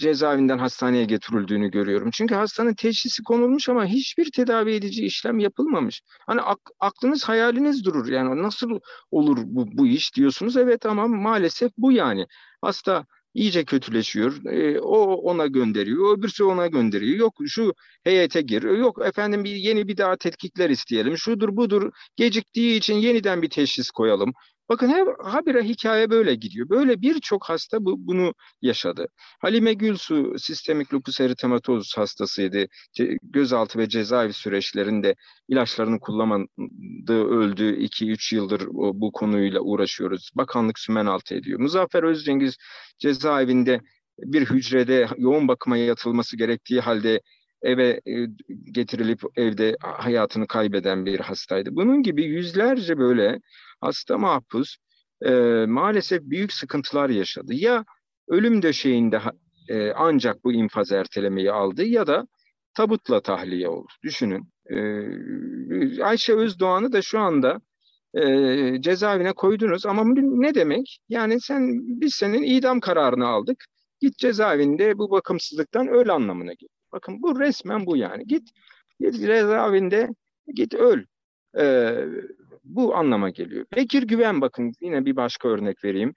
cezaevinden 0.00 0.58
hastaneye 0.58 1.04
getirildiğini 1.04 1.70
görüyorum. 1.70 2.10
Çünkü 2.12 2.34
hastanın 2.34 2.74
teşhisi 2.74 3.22
konulmuş 3.22 3.68
ama 3.68 3.86
hiçbir 3.86 4.30
tedavi 4.30 4.74
edici 4.74 5.04
işlem 5.06 5.38
yapılmamış. 5.38 6.02
Hani 6.26 6.40
ak- 6.40 6.70
aklınız 6.80 7.24
hayaliniz 7.24 7.84
durur. 7.84 8.08
Yani 8.08 8.42
nasıl 8.42 8.80
olur 9.10 9.38
bu, 9.44 9.66
bu 9.72 9.86
iş 9.86 10.16
diyorsunuz. 10.16 10.56
Evet 10.56 10.86
ama 10.86 11.06
maalesef 11.08 11.72
bu 11.78 11.92
yani. 11.92 12.26
Hasta 12.62 13.06
iyice 13.34 13.64
kötüleşiyor. 13.64 14.44
E, 14.46 14.80
o 14.80 14.98
ona 15.14 15.46
gönderiyor, 15.46 16.18
öbürsü 16.18 16.44
ona 16.44 16.66
gönderiyor. 16.66 17.18
Yok 17.18 17.34
şu 17.46 17.74
heyete 18.04 18.42
gir. 18.42 18.62
Yok 18.62 19.06
efendim 19.06 19.44
bir 19.44 19.54
yeni 19.56 19.88
bir 19.88 19.96
daha 19.96 20.16
tetkikler 20.16 20.70
isteyelim. 20.70 21.18
Şudur 21.18 21.56
budur. 21.56 21.92
Geciktiği 22.16 22.76
için 22.76 22.94
yeniden 22.94 23.42
bir 23.42 23.50
teşhis 23.50 23.90
koyalım. 23.90 24.32
Bakın 24.68 24.88
hep 24.88 25.08
habire 25.24 25.62
hikaye 25.62 26.10
böyle 26.10 26.34
gidiyor. 26.34 26.68
Böyle 26.68 27.02
birçok 27.02 27.48
hasta 27.48 27.84
bu, 27.84 28.06
bunu 28.06 28.34
yaşadı. 28.62 29.06
Halime 29.40 29.72
Gülsu 29.72 30.38
sistemik 30.38 30.94
lupus 30.94 31.20
eritematoz 31.20 31.92
hastasıydı. 31.96 32.66
Ce, 32.92 33.16
gözaltı 33.22 33.78
ve 33.78 33.88
cezaevi 33.88 34.32
süreçlerinde 34.32 35.14
ilaçlarını 35.48 36.00
kullanmadığı 36.00 37.24
öldü. 37.24 37.76
2-3 37.76 38.34
yıldır 38.34 38.66
o, 38.74 39.00
bu 39.00 39.12
konuyla 39.12 39.60
uğraşıyoruz. 39.60 40.30
Bakanlık 40.34 40.78
sümen 40.78 41.06
altı 41.06 41.34
ediyor. 41.34 41.60
Muzaffer 41.60 42.02
Özcengiz 42.02 42.56
cezaevinde 42.98 43.80
bir 44.18 44.50
hücrede 44.50 45.08
yoğun 45.16 45.48
bakıma 45.48 45.76
yatılması 45.76 46.36
gerektiği 46.36 46.80
halde 46.80 47.20
eve 47.62 48.00
e, 48.06 48.26
getirilip 48.72 49.20
evde 49.36 49.76
hayatını 49.80 50.46
kaybeden 50.46 51.06
bir 51.06 51.20
hastaydı. 51.20 51.70
Bunun 51.72 52.02
gibi 52.02 52.24
yüzlerce 52.24 52.98
böyle 52.98 53.38
hasta 53.82 54.18
mahpus 54.18 54.76
e, 55.24 55.30
maalesef 55.68 56.22
büyük 56.22 56.52
sıkıntılar 56.52 57.10
yaşadı. 57.10 57.54
Ya 57.54 57.84
ölüm 58.28 58.62
döşeğinde 58.62 59.20
e, 59.68 59.92
ancak 59.92 60.44
bu 60.44 60.52
infaz 60.52 60.92
ertelemeyi 60.92 61.52
aldı 61.52 61.84
ya 61.84 62.06
da 62.06 62.26
tabutla 62.74 63.20
tahliye 63.20 63.68
oldu. 63.68 63.92
Düşünün. 64.02 64.48
E, 64.66 66.02
Ayşe 66.02 66.34
Özdoğan'ı 66.34 66.92
da 66.92 67.02
şu 67.02 67.18
anda 67.18 67.60
e, 68.14 68.22
cezaevine 68.80 69.32
koydunuz 69.32 69.86
ama 69.86 70.04
ne 70.16 70.54
demek? 70.54 70.98
Yani 71.08 71.40
sen 71.40 71.62
biz 72.00 72.14
senin 72.14 72.42
idam 72.42 72.80
kararını 72.80 73.26
aldık. 73.26 73.64
Git 74.00 74.18
cezaevinde 74.18 74.98
bu 74.98 75.10
bakımsızlıktan 75.10 75.88
öl 75.88 76.08
anlamına 76.08 76.52
geliyor. 76.52 76.70
Bakın 76.92 77.22
bu 77.22 77.40
resmen 77.40 77.86
bu 77.86 77.96
yani. 77.96 78.26
Git, 78.26 78.50
git 79.00 79.14
cezaevinde 79.14 80.08
git 80.54 80.74
öl. 80.74 81.04
Ee, 81.58 82.04
bu 82.64 82.94
anlama 82.96 83.30
geliyor. 83.30 83.66
Bekir 83.76 84.02
Güven 84.02 84.40
bakın 84.40 84.72
yine 84.80 85.04
bir 85.04 85.16
başka 85.16 85.48
örnek 85.48 85.84
vereyim. 85.84 86.14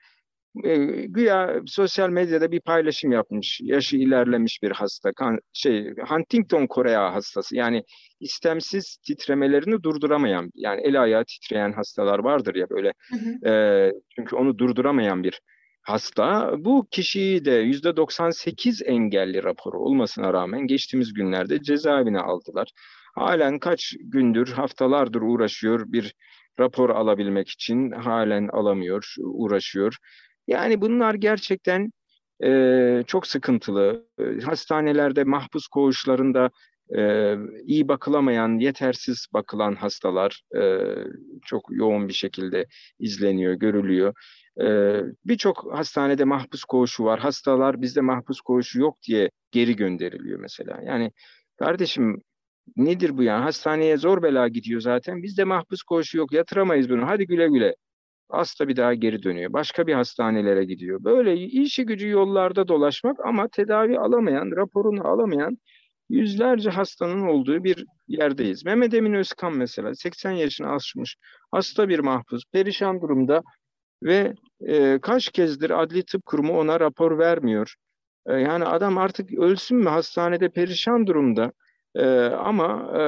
e, 0.64 0.76
güya 1.06 1.62
sosyal 1.66 2.10
medyada 2.10 2.52
bir 2.52 2.62
paylaşım 2.62 3.12
yapmış. 3.12 3.60
Yaşı 3.64 3.98
ilerlemiş 3.98 4.60
bir 4.64 4.72
hasta. 4.72 5.14
Kan, 5.14 5.40
şey 5.54 5.94
Huntington 6.10 6.68
Korea 6.68 7.14
hastası. 7.14 7.56
Yani 7.56 7.84
istemsiz 8.20 8.98
titremelerini 9.08 9.84
durduramayan 9.84 10.52
yani 10.56 10.82
el 10.82 11.02
ayağı 11.02 11.26
titreyen 11.26 11.72
hastalar 11.72 12.20
vardır 12.20 12.56
ya 12.56 12.70
böyle. 12.70 12.94
Hı 13.10 13.16
hı. 13.16 13.50
E, 13.52 13.94
çünkü 14.16 14.36
onu 14.36 14.58
durduramayan 14.58 15.24
bir 15.24 15.42
hasta. 15.86 16.56
Bu 16.58 16.88
kişiyi 16.92 17.46
de 17.46 17.52
yüzde 17.52 17.98
98 17.98 18.82
engelli 18.86 19.44
raporu 19.44 19.80
olmasına 19.80 20.34
rağmen 20.34 20.68
geçtiğimiz 20.68 21.14
günlerde 21.14 21.62
cezaevine 21.62 22.20
aldılar. 22.20 22.72
Halen 23.16 23.60
kaç 23.60 23.94
gündür, 24.00 24.48
haftalardır 24.52 25.22
uğraşıyor 25.22 25.84
bir 25.88 26.14
rapor 26.60 26.90
alabilmek 26.90 27.50
için 27.50 27.92
halen 27.92 28.48
alamıyor, 28.48 29.16
uğraşıyor. 29.24 29.98
Yani 30.48 30.82
bunlar 30.82 31.14
gerçekten 31.14 31.92
e, 32.44 33.04
çok 33.08 33.28
sıkıntılı. 33.28 34.06
E, 34.20 34.42
hastanelerde, 34.42 35.24
mahpus 35.24 35.68
koğuşlarında 35.68 36.50
e, 36.98 37.36
iyi 37.66 37.88
bakılamayan, 37.88 38.60
yetersiz 38.60 39.28
bakılan 39.34 39.76
hastalar 39.76 40.42
e, 40.58 40.80
çok 41.46 41.68
yoğun 41.72 42.08
bir 42.08 42.14
şekilde 42.14 42.66
izleniyor, 43.00 43.54
görülüyor. 43.54 44.14
E, 44.62 45.00
Birçok 45.26 45.74
hastanede 45.78 46.24
mahpus 46.24 46.64
koğuşu 46.64 47.04
var. 47.04 47.20
Hastalar 47.20 47.82
bizde 47.82 48.02
mahpus 48.02 48.42
koğuşu 48.42 48.80
yok 48.80 48.98
diye 49.08 49.30
geri 49.52 49.76
gönderiliyor 49.76 50.40
mesela. 50.40 50.82
Yani 50.86 51.12
kardeşim 51.60 52.22
nedir 52.78 53.18
bu 53.18 53.24
ya? 53.24 53.46
Hastaneye 53.46 53.98
zor 53.98 54.24
bela 54.24 54.48
gidiyor 54.48 54.82
zaten. 54.82 55.24
Bizde 55.24 55.44
mahpus 55.44 55.84
koğuşu 55.84 56.18
yok, 56.18 56.34
yatıramayız 56.34 56.90
bunu. 56.90 57.08
Hadi 57.08 57.28
güle 57.28 57.48
güle. 57.48 57.76
Hasta 58.30 58.68
bir 58.68 58.76
daha 58.76 58.94
geri 58.94 59.24
dönüyor. 59.24 59.54
Başka 59.54 59.88
bir 59.88 59.94
hastanelere 59.94 60.66
gidiyor. 60.66 61.04
Böyle 61.04 61.38
işi 61.38 61.86
gücü 61.86 62.10
yollarda 62.10 62.68
dolaşmak 62.68 63.26
ama 63.26 63.48
tedavi 63.48 64.00
alamayan, 64.00 64.52
raporunu 64.52 65.08
alamayan 65.08 65.58
yüzlerce 66.10 66.70
hastanın 66.70 67.28
olduğu 67.28 67.64
bir 67.64 67.86
yerdeyiz. 68.08 68.66
Mehmet 68.66 68.94
Emin 68.94 69.14
Özkan 69.14 69.58
mesela 69.58 69.96
80 69.96 70.32
yaşını 70.32 70.72
aşmış 70.72 71.18
hasta 71.52 71.90
bir 71.90 72.00
mahpus, 72.00 72.44
perişan 72.52 73.02
durumda 73.02 73.42
ve 74.04 74.34
e, 74.68 75.00
kaç 75.02 75.30
kezdir 75.32 75.82
adli 75.84 76.06
tıp 76.06 76.26
kurumu 76.26 76.60
ona 76.60 76.80
rapor 76.80 77.20
vermiyor. 77.20 77.76
E, 78.28 78.34
yani 78.34 78.66
adam 78.66 78.98
artık 78.98 79.34
ölsün 79.34 79.78
mü 79.78 79.90
hastanede 79.90 80.50
perişan 80.50 81.08
durumda 81.08 81.52
e, 81.96 82.06
ama 82.26 82.92
e, 82.98 83.02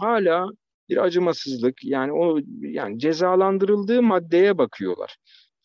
hala 0.00 0.48
bir 0.88 0.96
acımasızlık 1.04 1.84
yani 1.84 2.12
o 2.12 2.38
yani 2.60 2.98
cezalandırıldığı 2.98 4.02
maddeye 4.02 4.58
bakıyorlar. 4.58 5.16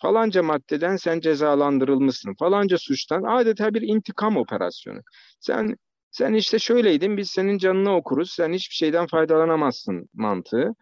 Falanca 0.02 0.44
maddeden 0.44 0.96
sen 0.96 1.20
cezalandırılmışsın. 1.20 2.36
Falanca 2.40 2.78
suçtan 2.78 3.24
adeta 3.24 3.74
bir 3.74 3.82
intikam 3.82 4.38
operasyonu. 4.38 5.00
Sen 5.40 5.76
sen 6.12 6.34
işte 6.34 6.60
şöyleydin 6.60 7.18
biz 7.18 7.30
senin 7.30 7.58
canını 7.58 7.96
okuruz. 7.96 8.32
Sen 8.32 8.54
hiçbir 8.54 8.76
şeyden 8.76 9.08
faydalanamazsın 9.08 10.10
mantığı. 10.14 10.76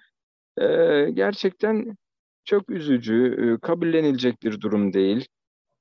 Ee, 0.58 1.10
gerçekten 1.14 1.98
çok 2.46 2.70
üzücü, 2.70 3.36
e, 3.56 3.68
kabullenilecek 3.68 4.44
bir 4.44 4.62
durum 4.62 4.94
değil. 4.94 5.28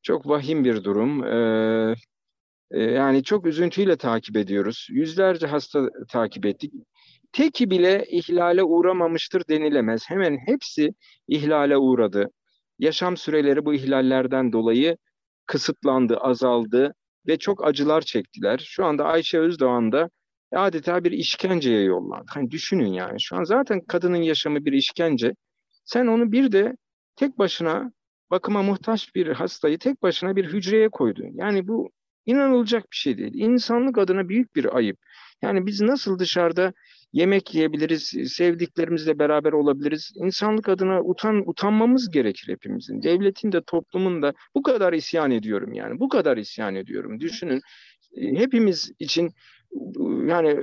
Çok 0.02 0.28
vahim 0.28 0.64
bir 0.64 0.84
durum. 0.84 1.24
Ee, 1.24 1.94
yani 2.70 3.22
çok 3.22 3.46
üzüntüyle 3.46 3.96
takip 3.96 4.36
ediyoruz. 4.36 4.86
Yüzlerce 4.90 5.46
hasta 5.46 5.88
takip 6.08 6.46
ettik 6.46 6.72
teki 7.36 7.70
bile 7.70 8.04
ihlale 8.08 8.62
uğramamıştır 8.62 9.42
denilemez. 9.48 10.10
Hemen 10.10 10.38
hepsi 10.46 10.94
ihlale 11.28 11.76
uğradı. 11.76 12.30
Yaşam 12.78 13.16
süreleri 13.16 13.64
bu 13.64 13.74
ihlallerden 13.74 14.52
dolayı 14.52 14.96
kısıtlandı, 15.46 16.16
azaldı 16.16 16.94
ve 17.26 17.38
çok 17.38 17.66
acılar 17.66 18.00
çektiler. 18.00 18.58
Şu 18.58 18.84
anda 18.84 19.04
Ayşe 19.04 19.38
Özdoğan 19.38 19.92
da 19.92 20.10
adeta 20.52 21.04
bir 21.04 21.12
işkenceye 21.12 21.82
yollandı. 21.82 22.26
Hani 22.28 22.50
düşünün 22.50 22.92
yani 22.92 23.20
şu 23.20 23.36
an 23.36 23.44
zaten 23.44 23.80
kadının 23.80 24.22
yaşamı 24.22 24.64
bir 24.64 24.72
işkence. 24.72 25.34
Sen 25.84 26.06
onu 26.06 26.32
bir 26.32 26.52
de 26.52 26.76
tek 27.16 27.38
başına 27.38 27.92
bakıma 28.30 28.62
muhtaç 28.62 29.14
bir 29.14 29.26
hastayı 29.26 29.78
tek 29.78 30.02
başına 30.02 30.36
bir 30.36 30.52
hücreye 30.52 30.88
koydun. 30.88 31.30
Yani 31.34 31.68
bu 31.68 31.90
inanılacak 32.26 32.82
bir 32.92 32.96
şey 32.96 33.18
değil. 33.18 33.34
İnsanlık 33.34 33.98
adına 33.98 34.28
büyük 34.28 34.56
bir 34.56 34.76
ayıp. 34.76 34.98
Yani 35.42 35.66
biz 35.66 35.80
nasıl 35.80 36.18
dışarıda 36.18 36.72
yemek 37.12 37.54
yiyebiliriz, 37.54 38.32
sevdiklerimizle 38.32 39.18
beraber 39.18 39.52
olabiliriz. 39.52 40.12
İnsanlık 40.16 40.68
adına 40.68 41.02
utan 41.02 41.48
utanmamız 41.48 42.10
gerekir 42.10 42.52
hepimizin. 42.52 43.02
Devletin 43.02 43.52
de 43.52 43.60
toplumun 43.60 44.22
da 44.22 44.32
bu 44.54 44.62
kadar 44.62 44.92
isyan 44.92 45.30
ediyorum 45.30 45.72
yani. 45.72 46.00
Bu 46.00 46.08
kadar 46.08 46.36
isyan 46.36 46.74
ediyorum. 46.74 47.20
Düşünün 47.20 47.60
hepimiz 48.16 48.92
için 48.98 49.30
yani 50.26 50.56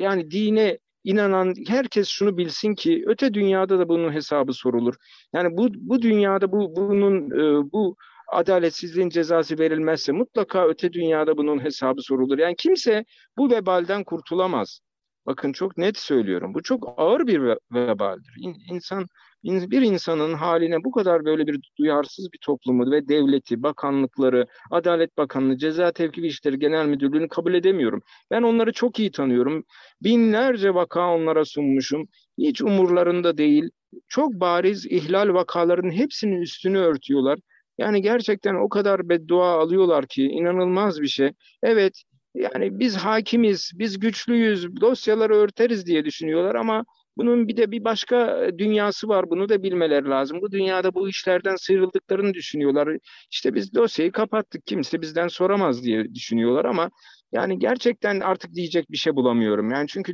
yani 0.00 0.30
dine 0.30 0.78
inanan 1.04 1.54
herkes 1.68 2.08
şunu 2.08 2.36
bilsin 2.38 2.74
ki 2.74 3.04
öte 3.06 3.34
dünyada 3.34 3.78
da 3.78 3.88
bunun 3.88 4.12
hesabı 4.12 4.52
sorulur. 4.52 4.94
Yani 5.34 5.56
bu 5.56 5.68
bu 5.74 6.02
dünyada 6.02 6.52
bu 6.52 6.76
bunun 6.76 7.30
bu 7.72 7.96
adaletsizliğin 8.34 9.08
cezası 9.08 9.58
verilmezse 9.58 10.12
mutlaka 10.12 10.68
öte 10.68 10.92
dünyada 10.92 11.36
bunun 11.36 11.64
hesabı 11.64 12.02
sorulur. 12.02 12.38
Yani 12.38 12.54
kimse 12.56 13.04
bu 13.38 13.50
vebalden 13.50 14.04
kurtulamaz. 14.04 14.80
Bakın 15.26 15.52
çok 15.52 15.78
net 15.78 15.98
söylüyorum. 15.98 16.54
Bu 16.54 16.62
çok 16.62 16.94
ağır 16.96 17.26
bir 17.26 17.40
vebaldir. 17.72 18.34
İnsan 18.70 19.06
bir 19.44 19.82
insanın 19.82 20.34
haline 20.34 20.84
bu 20.84 20.90
kadar 20.90 21.24
böyle 21.24 21.46
bir 21.46 21.60
duyarsız 21.78 22.32
bir 22.32 22.38
toplumu 22.38 22.90
ve 22.90 23.08
devleti, 23.08 23.62
bakanlıkları, 23.62 24.46
Adalet 24.70 25.16
Bakanlığı, 25.18 25.58
Ceza 25.58 25.92
Tevkif 25.92 26.24
İşleri 26.24 26.58
Genel 26.58 26.86
Müdürlüğü'nü 26.86 27.28
kabul 27.28 27.54
edemiyorum. 27.54 28.02
Ben 28.30 28.42
onları 28.42 28.72
çok 28.72 28.98
iyi 28.98 29.10
tanıyorum. 29.10 29.64
Binlerce 30.02 30.74
vaka 30.74 31.14
onlara 31.14 31.44
sunmuşum. 31.44 32.08
Hiç 32.38 32.62
umurlarında 32.62 33.38
değil. 33.38 33.70
Çok 34.08 34.32
bariz 34.32 34.86
ihlal 34.86 35.34
vakalarının 35.34 35.90
hepsinin 35.90 36.42
üstünü 36.42 36.78
örtüyorlar. 36.78 37.38
Yani 37.78 38.02
gerçekten 38.02 38.54
o 38.54 38.68
kadar 38.68 39.08
beddua 39.08 39.60
alıyorlar 39.60 40.06
ki 40.06 40.22
inanılmaz 40.22 41.00
bir 41.00 41.08
şey. 41.08 41.32
Evet 41.62 42.02
yani 42.34 42.78
biz 42.78 42.96
hakimiz, 42.96 43.72
biz 43.74 43.98
güçlüyüz, 43.98 44.80
dosyaları 44.80 45.34
örteriz 45.36 45.86
diye 45.86 46.04
düşünüyorlar 46.04 46.54
ama 46.54 46.84
bunun 47.16 47.48
bir 47.48 47.56
de 47.56 47.70
bir 47.70 47.84
başka 47.84 48.48
dünyası 48.58 49.08
var. 49.08 49.30
Bunu 49.30 49.48
da 49.48 49.62
bilmeleri 49.62 50.08
lazım. 50.08 50.40
Bu 50.42 50.52
dünyada 50.52 50.94
bu 50.94 51.08
işlerden 51.08 51.56
sıyrıldıklarını 51.56 52.34
düşünüyorlar. 52.34 52.88
İşte 53.30 53.54
biz 53.54 53.74
dosyayı 53.74 54.12
kapattık. 54.12 54.66
Kimse 54.66 55.02
bizden 55.02 55.28
soramaz 55.28 55.84
diye 55.84 56.14
düşünüyorlar 56.14 56.64
ama 56.64 56.90
yani 57.32 57.58
gerçekten 57.58 58.20
artık 58.20 58.54
diyecek 58.54 58.90
bir 58.90 58.96
şey 58.96 59.16
bulamıyorum. 59.16 59.70
Yani 59.70 59.88
çünkü 59.88 60.12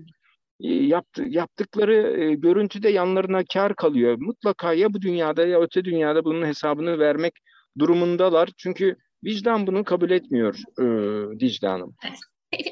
e, 0.61 0.68
yaptı, 0.75 1.25
yaptıkları 1.29 2.20
e, 2.20 2.35
görüntüde 2.35 2.88
yanlarına 2.88 3.44
kar 3.53 3.77
kalıyor. 3.77 4.16
Mutlaka 4.20 4.73
ya 4.73 4.94
bu 4.94 5.01
dünyada 5.03 5.46
ya 5.46 5.61
öte 5.61 5.85
dünyada 5.85 6.25
bunun 6.25 6.46
hesabını 6.46 6.99
vermek 6.99 7.33
durumundalar. 7.78 8.50
Çünkü 8.56 8.96
vicdan 9.24 9.66
bunu 9.66 9.85
kabul 9.85 10.11
etmiyor 10.11 10.54
e, 10.78 10.85
Dicle 11.40 11.68
Hanım. 11.68 11.96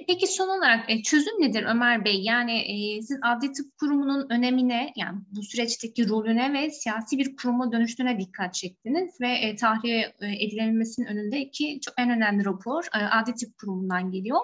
Peki 0.06 0.26
son 0.26 0.48
olarak 0.48 0.90
e, 0.90 1.02
çözüm 1.02 1.40
nedir 1.40 1.64
Ömer 1.68 2.04
Bey? 2.04 2.22
Yani 2.22 2.58
e, 2.58 3.02
siz 3.02 3.18
adli 3.22 3.52
tıp 3.52 3.78
kurumunun 3.78 4.26
önemine, 4.30 4.92
yani 4.96 5.18
bu 5.30 5.42
süreçteki 5.42 6.08
rolüne 6.08 6.52
ve 6.52 6.70
siyasi 6.70 7.18
bir 7.18 7.36
kuruma 7.36 7.72
dönüştüğüne 7.72 8.18
dikkat 8.18 8.54
çektiniz 8.54 9.20
ve 9.20 9.28
e, 9.28 9.56
tahliye 9.56 10.14
e, 10.20 10.44
edilebilmesinin 10.44 11.06
önündeki 11.06 11.80
çok 11.80 11.94
en 11.98 12.10
önemli 12.10 12.44
rapor 12.44 12.84
adli 12.92 13.34
tıp 13.34 13.58
kurumundan 13.58 14.10
geliyor. 14.10 14.40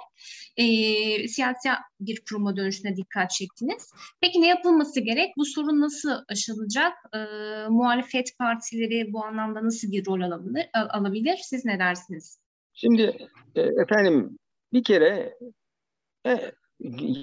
Siyasi 1.28 1.68
bir 2.00 2.22
kuruma 2.28 2.56
dönüştüğüne 2.56 2.96
dikkat 2.96 3.30
çektiniz. 3.30 3.92
Peki 4.20 4.42
ne 4.42 4.46
yapılması 4.46 5.00
gerek? 5.00 5.30
Bu 5.36 5.44
sorun 5.44 5.80
nasıl 5.80 6.10
aşılacak? 6.28 6.92
Muhalefet 7.68 8.38
partileri 8.38 9.12
bu 9.12 9.24
anlamda 9.24 9.64
nasıl 9.64 9.92
bir 9.92 10.06
rol 10.06 10.20
alabilir? 10.20 10.66
alabilir? 10.72 11.36
Siz 11.42 11.64
ne 11.64 11.78
dersiniz? 11.78 12.38
Şimdi 12.72 13.16
efendim 13.54 14.38
bir 14.74 14.84
kere 14.84 15.38
e, 16.26 16.52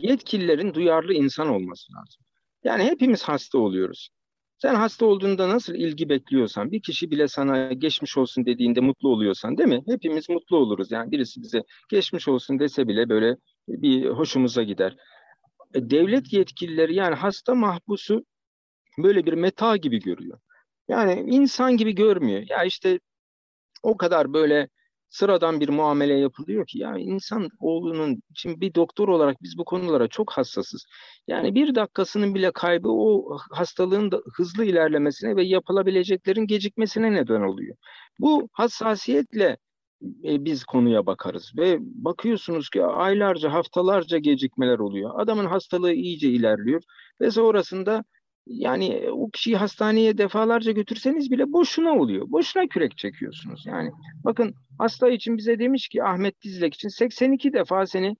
yetkililerin 0.03 0.73
duyarlı 0.73 1.13
insan 1.13 1.47
olması 1.47 1.93
lazım. 1.93 2.25
Yani 2.63 2.83
hepimiz 2.83 3.23
hasta 3.23 3.57
oluyoruz. 3.57 4.09
Sen 4.57 4.75
hasta 4.75 5.05
olduğunda 5.05 5.49
nasıl 5.49 5.75
ilgi 5.75 6.09
bekliyorsan, 6.09 6.71
bir 6.71 6.81
kişi 6.81 7.11
bile 7.11 7.27
sana 7.27 7.73
geçmiş 7.73 8.17
olsun 8.17 8.45
dediğinde 8.45 8.79
mutlu 8.79 9.09
oluyorsan 9.09 9.57
değil 9.57 9.69
mi? 9.69 9.83
Hepimiz 9.87 10.29
mutlu 10.29 10.57
oluruz. 10.57 10.91
Yani 10.91 11.11
birisi 11.11 11.41
bize 11.41 11.63
geçmiş 11.89 12.27
olsun 12.27 12.59
dese 12.59 12.87
bile 12.87 13.09
böyle 13.09 13.37
bir 13.67 14.09
hoşumuza 14.09 14.63
gider. 14.63 14.97
E, 15.73 15.89
devlet 15.89 16.33
yetkilileri 16.33 16.95
yani 16.95 17.15
hasta 17.15 17.55
mahpusu 17.55 18.25
böyle 18.97 19.25
bir 19.25 19.33
meta 19.33 19.77
gibi 19.77 19.99
görüyor. 19.99 20.39
Yani 20.87 21.25
insan 21.27 21.77
gibi 21.77 21.95
görmüyor. 21.95 22.43
Ya 22.49 22.63
işte 22.63 22.99
o 23.83 23.97
kadar 23.97 24.33
böyle 24.33 24.69
sıradan 25.11 25.59
bir 25.59 25.69
muamele 25.69 26.13
yapılıyor 26.13 26.67
ki 26.67 26.79
ya 26.79 26.97
insan 26.97 27.49
oğlunun 27.59 28.21
şimdi 28.35 28.61
bir 28.61 28.73
doktor 28.75 29.07
olarak 29.07 29.37
biz 29.43 29.57
bu 29.57 29.65
konulara 29.65 30.07
çok 30.07 30.31
hassasız. 30.31 30.85
Yani 31.27 31.55
bir 31.55 31.75
dakikasının 31.75 32.35
bile 32.35 32.51
kaybı 32.51 32.89
o 32.89 33.37
hastalığın 33.51 34.11
da 34.11 34.21
hızlı 34.37 34.65
ilerlemesine 34.65 35.35
ve 35.35 35.43
yapılabileceklerin 35.43 36.47
gecikmesine 36.47 37.13
neden 37.13 37.41
oluyor. 37.41 37.75
Bu 38.19 38.49
hassasiyetle 38.53 39.57
e, 40.23 40.45
biz 40.45 40.63
konuya 40.63 41.05
bakarız 41.05 41.51
ve 41.57 41.77
bakıyorsunuz 41.79 42.69
ki 42.69 42.83
aylarca 42.85 43.53
haftalarca 43.53 44.17
gecikmeler 44.17 44.79
oluyor. 44.79 45.11
Adamın 45.15 45.45
hastalığı 45.45 45.93
iyice 45.93 46.29
ilerliyor 46.29 46.81
ve 47.21 47.31
sonrasında 47.31 48.03
yani 48.47 49.09
o 49.11 49.29
kişiyi 49.29 49.57
hastaneye 49.57 50.17
defalarca 50.17 50.71
götürseniz 50.71 51.31
bile 51.31 51.51
boşuna 51.51 51.91
oluyor. 51.91 52.31
Boşuna 52.31 52.67
kürek 52.67 52.97
çekiyorsunuz. 52.97 53.65
Yani 53.65 53.91
bakın 54.23 54.55
hasta 54.79 55.09
için 55.09 55.37
bize 55.37 55.59
demiş 55.59 55.87
ki 55.87 56.03
Ahmet 56.03 56.41
Dizlek 56.41 56.73
için 56.73 56.89
82 56.89 57.53
defa 57.53 57.85
seni 57.85 58.15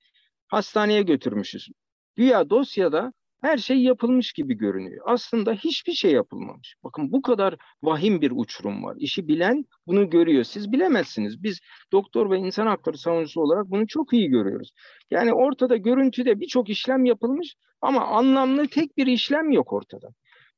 hastaneye 0.47 1.01
götürmüşüz. 1.01 1.69
Güya 2.15 2.49
dosyada 2.49 3.13
her 3.41 3.57
şey 3.57 3.77
yapılmış 3.77 4.33
gibi 4.33 4.53
görünüyor. 4.53 5.05
Aslında 5.07 5.53
hiçbir 5.53 5.93
şey 5.93 6.11
yapılmamış. 6.11 6.75
Bakın 6.83 7.11
bu 7.11 7.21
kadar 7.21 7.55
vahim 7.83 8.21
bir 8.21 8.31
uçurum 8.35 8.83
var. 8.83 8.95
İşi 8.99 9.27
bilen 9.27 9.65
bunu 9.87 10.09
görüyor. 10.09 10.43
Siz 10.43 10.71
bilemezsiniz. 10.71 11.43
Biz 11.43 11.59
doktor 11.91 12.31
ve 12.31 12.37
insan 12.37 12.67
hakları 12.67 12.97
savunucusu 12.97 13.41
olarak 13.41 13.65
bunu 13.65 13.87
çok 13.87 14.13
iyi 14.13 14.29
görüyoruz. 14.29 14.71
Yani 15.11 15.33
ortada 15.33 15.77
görüntüde 15.77 16.39
birçok 16.39 16.69
işlem 16.69 17.05
yapılmış 17.05 17.55
ama 17.81 18.05
anlamlı 18.05 18.67
tek 18.67 18.97
bir 18.97 19.07
işlem 19.07 19.51
yok 19.51 19.73
ortada. 19.73 20.07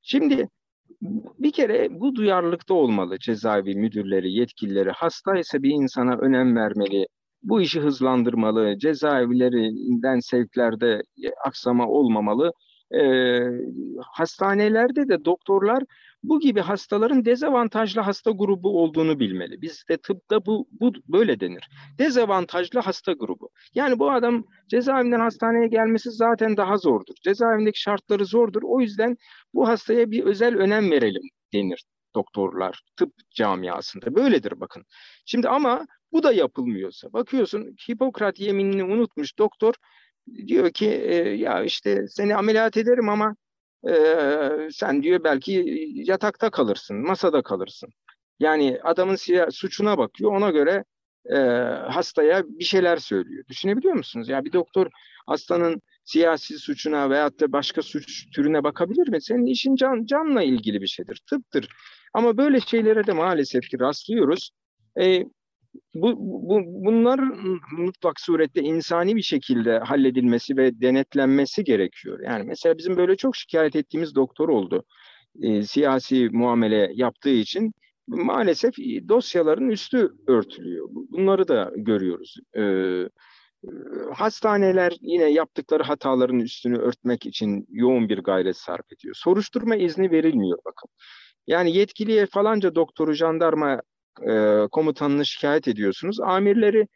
Şimdi 0.02 0.50
bir 1.39 1.52
kere 1.52 2.00
bu 2.00 2.15
duyarlılıkta 2.15 2.74
olmalı 2.74 3.19
cezaevi 3.19 3.76
müdürleri, 3.76 4.34
yetkilileri. 4.34 4.91
Hasta 4.91 5.39
ise 5.39 5.63
bir 5.63 5.69
insana 5.69 6.17
önem 6.17 6.56
vermeli, 6.56 7.08
bu 7.43 7.62
işi 7.62 7.80
hızlandırmalı, 7.80 8.78
cezaevlerinden 8.78 10.19
sevklerde 10.19 11.02
aksama 11.46 11.88
olmamalı 11.88 12.52
e, 12.94 13.04
hastanelerde 14.12 15.10
de 15.10 15.26
doktorlar 15.26 15.84
bu 16.24 16.40
gibi 16.40 16.60
hastaların 16.60 17.26
dezavantajlı 17.26 18.02
hasta 18.02 18.32
grubu 18.32 18.82
olduğunu 18.82 19.20
bilmeli. 19.20 19.62
Bizde 19.62 19.98
tıpta 19.98 20.46
bu, 20.46 20.68
bu 20.72 20.94
böyle 21.08 21.40
denir. 21.40 21.70
Dezavantajlı 22.00 22.80
hasta 22.80 23.14
grubu. 23.14 23.50
Yani 23.76 24.00
bu 24.00 24.12
adam 24.12 24.46
cezaevinden 24.70 25.20
hastaneye 25.20 25.68
gelmesi 25.68 26.12
zaten 26.12 26.58
daha 26.58 26.78
zordur. 26.78 27.16
Cezaevindeki 27.24 27.82
şartları 27.82 28.26
zordur. 28.26 28.62
O 28.66 28.80
yüzden 28.82 29.18
bu 29.54 29.68
hastaya 29.68 30.12
bir 30.12 30.24
özel 30.24 30.58
önem 30.58 30.92
verelim 30.92 31.24
denir 31.54 31.84
doktorlar, 32.16 32.82
tıp 32.96 33.14
camiasında. 33.36 34.16
Böyledir 34.16 34.60
bakın. 34.60 34.86
Şimdi 35.26 35.50
ama 35.50 35.86
bu 36.12 36.24
da 36.24 36.34
yapılmıyorsa, 36.34 37.14
bakıyorsun 37.14 37.76
Hipokrat 37.90 38.40
yeminini 38.40 38.84
unutmuş 38.84 39.38
doktor, 39.38 39.74
diyor 40.48 40.72
ki 40.72 40.90
e, 40.90 41.16
ya 41.16 41.64
işte 41.64 42.08
seni 42.08 42.36
ameliyat 42.36 42.78
ederim 42.78 43.10
ama 43.10 43.36
e, 43.90 43.94
sen 44.72 45.04
diyor 45.04 45.24
belki 45.24 45.66
yatakta 45.94 46.50
kalırsın, 46.50 46.98
masada 46.98 47.42
kalırsın. 47.42 47.90
Yani 48.40 48.80
adamın 48.84 49.16
suçuna 49.50 49.98
bakıyor, 49.98 50.32
ona 50.32 50.50
göre 50.50 50.84
e, 51.30 51.38
hastaya 51.90 52.44
bir 52.48 52.64
şeyler 52.64 52.98
söylüyor. 52.98 53.44
Düşünebiliyor 53.50 53.94
musunuz? 53.94 54.30
Ya 54.30 54.46
bir 54.46 54.54
doktor 54.54 54.88
hastanın 55.28 55.82
siyasi 56.06 56.60
suçuna 56.60 57.10
veyahut 57.10 57.40
da 57.40 57.52
başka 57.52 57.82
suç 57.82 58.30
türüne 58.36 58.64
bakabilir 58.64 59.10
mi? 59.10 59.22
Senin 59.22 59.46
işin 59.46 59.76
can, 59.76 60.06
canla 60.06 60.44
ilgili 60.44 60.82
bir 60.82 60.88
şeydir, 60.88 61.22
tıptır. 61.30 61.70
Ama 62.14 62.38
böyle 62.38 62.60
şeylere 62.60 63.08
de 63.08 63.14
maalesef 63.14 63.62
ki 63.62 63.80
rastlıyoruz. 63.80 64.52
E, 65.02 65.26
bu, 65.94 66.16
bu 66.20 66.62
bunlar 66.66 67.20
mutlak 67.78 68.20
surette 68.20 68.62
insani 68.62 69.16
bir 69.16 69.22
şekilde 69.22 69.80
halledilmesi 69.80 70.58
ve 70.58 70.82
denetlenmesi 70.82 71.64
gerekiyor. 71.64 72.20
Yani 72.20 72.44
mesela 72.44 72.78
bizim 72.78 72.98
böyle 72.98 73.16
çok 73.16 73.36
şikayet 73.36 73.76
ettiğimiz 73.76 74.16
doktor 74.16 74.50
oldu. 74.50 74.84
E, 75.42 75.64
siyasi 75.64 76.30
muamele 76.32 76.92
yaptığı 76.94 77.30
için 77.30 77.74
maalesef 78.08 78.78
dosyaların 79.08 79.70
üstü 79.70 80.12
örtülüyor. 80.28 80.88
Bunları 80.92 81.48
da 81.48 81.72
görüyoruz. 81.76 82.36
E, 82.58 82.64
hastaneler 84.14 84.94
yine 85.02 85.24
yaptıkları 85.32 85.84
hataların 85.84 86.40
üstünü 86.40 86.78
örtmek 86.78 87.26
için 87.26 87.66
yoğun 87.70 88.10
bir 88.10 88.18
gayret 88.18 88.58
sarf 88.58 88.94
ediyor. 88.94 89.16
Soruşturma 89.18 89.76
izni 89.76 90.12
verilmiyor 90.12 90.58
bakın. 90.66 90.90
Yani 91.48 91.76
yetkiliye 91.76 92.26
falanca 92.26 92.76
doktoru 92.76 93.14
jandarma 93.14 93.82
e, 94.21 94.67
komutanını 94.71 95.26
şikayet 95.26 95.67
ediyorsunuz. 95.67 96.19
Amirleri 96.21 96.88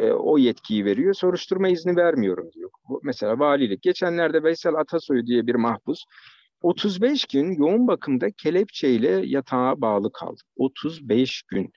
e, 0.00 0.10
o 0.10 0.38
yetkiyi 0.38 0.84
veriyor. 0.84 1.14
Soruşturma 1.14 1.68
izni 1.68 1.96
vermiyorum 1.96 2.52
diyor. 2.52 2.70
Mesela 3.02 3.38
valilik. 3.38 3.82
Geçenlerde 3.82 4.42
Veysel 4.42 4.74
Atasoy 4.74 5.26
diye 5.26 5.46
bir 5.46 5.54
mahpus 5.54 6.04
35 6.62 7.24
gün 7.24 7.52
yoğun 7.52 7.86
bakımda 7.88 8.30
kelepçeyle 8.30 9.22
yatağa 9.26 9.80
bağlı 9.80 10.12
kaldı. 10.12 10.40
35 10.56 11.42
gün. 11.42 11.72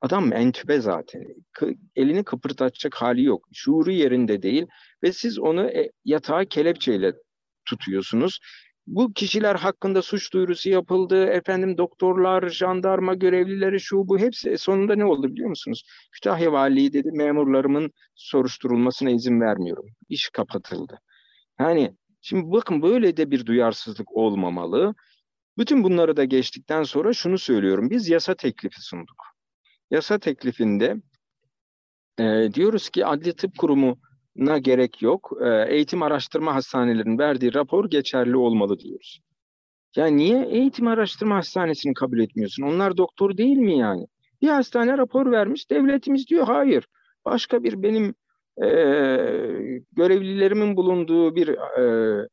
Adam 0.00 0.32
entübe 0.32 0.80
zaten. 0.80 1.24
K- 1.52 1.74
elini 1.96 2.24
kıpırdatacak 2.24 2.94
hali 2.94 3.24
yok. 3.24 3.48
Şuuru 3.54 3.90
yerinde 3.90 4.42
değil 4.42 4.66
ve 5.02 5.12
siz 5.12 5.38
onu 5.38 5.70
e, 5.70 5.90
yatağa 6.04 6.44
kelepçeyle 6.44 7.12
tutuyorsunuz. 7.64 8.38
Bu 8.88 9.12
kişiler 9.12 9.54
hakkında 9.54 10.02
suç 10.02 10.32
duyurusu 10.32 10.70
yapıldı. 10.70 11.24
Efendim 11.26 11.78
doktorlar, 11.78 12.48
jandarma 12.48 13.14
görevlileri 13.14 13.80
şu 13.80 14.08
bu 14.08 14.18
hepsi 14.18 14.58
sonunda 14.58 14.94
ne 14.94 15.04
oldu 15.04 15.28
biliyor 15.28 15.48
musunuz? 15.48 15.82
Kütahya 16.12 16.52
Valiliği 16.52 16.92
dedi 16.92 17.12
memurlarımın 17.12 17.92
soruşturulmasına 18.14 19.10
izin 19.10 19.40
vermiyorum. 19.40 19.84
İş 20.08 20.30
kapatıldı. 20.30 20.98
Yani 21.60 21.96
şimdi 22.20 22.52
bakın 22.52 22.82
böyle 22.82 23.16
de 23.16 23.30
bir 23.30 23.46
duyarsızlık 23.46 24.16
olmamalı. 24.16 24.94
Bütün 25.58 25.84
bunları 25.84 26.16
da 26.16 26.24
geçtikten 26.24 26.82
sonra 26.82 27.12
şunu 27.12 27.38
söylüyorum. 27.38 27.90
Biz 27.90 28.08
yasa 28.08 28.34
teklifi 28.34 28.80
sunduk. 28.80 29.24
Yasa 29.90 30.18
teklifinde 30.18 30.96
e, 32.18 32.54
diyoruz 32.54 32.90
ki 32.90 33.06
Adli 33.06 33.36
Tıp 33.36 33.58
Kurumu 33.58 33.98
na 34.38 34.58
gerek 34.58 35.02
yok. 35.02 35.32
Ee, 35.40 35.66
eğitim 35.68 36.02
araştırma 36.02 36.54
hastanelerinin 36.54 37.18
verdiği 37.18 37.54
rapor 37.54 37.90
geçerli 37.90 38.36
olmalı 38.36 38.78
diyoruz. 38.78 39.20
Ya 39.96 40.06
niye 40.06 40.46
eğitim 40.46 40.86
araştırma 40.86 41.36
hastanesini 41.36 41.94
kabul 41.94 42.18
etmiyorsun? 42.18 42.62
Onlar 42.62 42.96
doktor 42.96 43.36
değil 43.36 43.56
mi 43.56 43.78
yani? 43.78 44.06
Bir 44.42 44.48
hastane 44.48 44.98
rapor 44.98 45.32
vermiş, 45.32 45.70
devletimiz 45.70 46.28
diyor 46.28 46.46
hayır. 46.46 46.86
Başka 47.24 47.62
bir 47.62 47.82
benim 47.82 48.14
e, 48.62 48.68
görevlilerimin 49.92 50.76
bulunduğu 50.76 51.36
bir 51.36 51.48
e, 51.48 52.28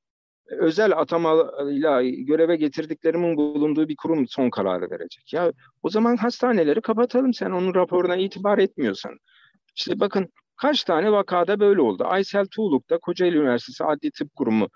özel 0.49 0.97
atamayla 0.97 2.03
göreve 2.03 2.55
getirdiklerimin 2.55 3.37
bulunduğu 3.37 3.87
bir 3.87 3.95
kurum 3.95 4.27
son 4.27 4.49
kararı 4.49 4.91
verecek. 4.91 5.33
Ya 5.33 5.51
o 5.83 5.89
zaman 5.89 6.17
hastaneleri 6.17 6.81
kapatalım 6.81 7.33
sen 7.33 7.51
onun 7.51 7.73
raporuna 7.75 8.15
itibar 8.15 8.57
etmiyorsan. 8.57 9.17
İşte 9.75 9.99
bakın 9.99 10.29
Kaç 10.57 10.83
tane 10.83 11.11
vakada 11.11 11.59
böyle 11.59 11.81
oldu. 11.81 12.03
Aysel 12.07 12.45
Tuğluk'ta 12.45 12.97
Kocaeli 12.97 13.37
Üniversitesi 13.37 13.83
Adli 13.83 14.11
Tıp 14.11 14.35
Kurumu 14.35 14.69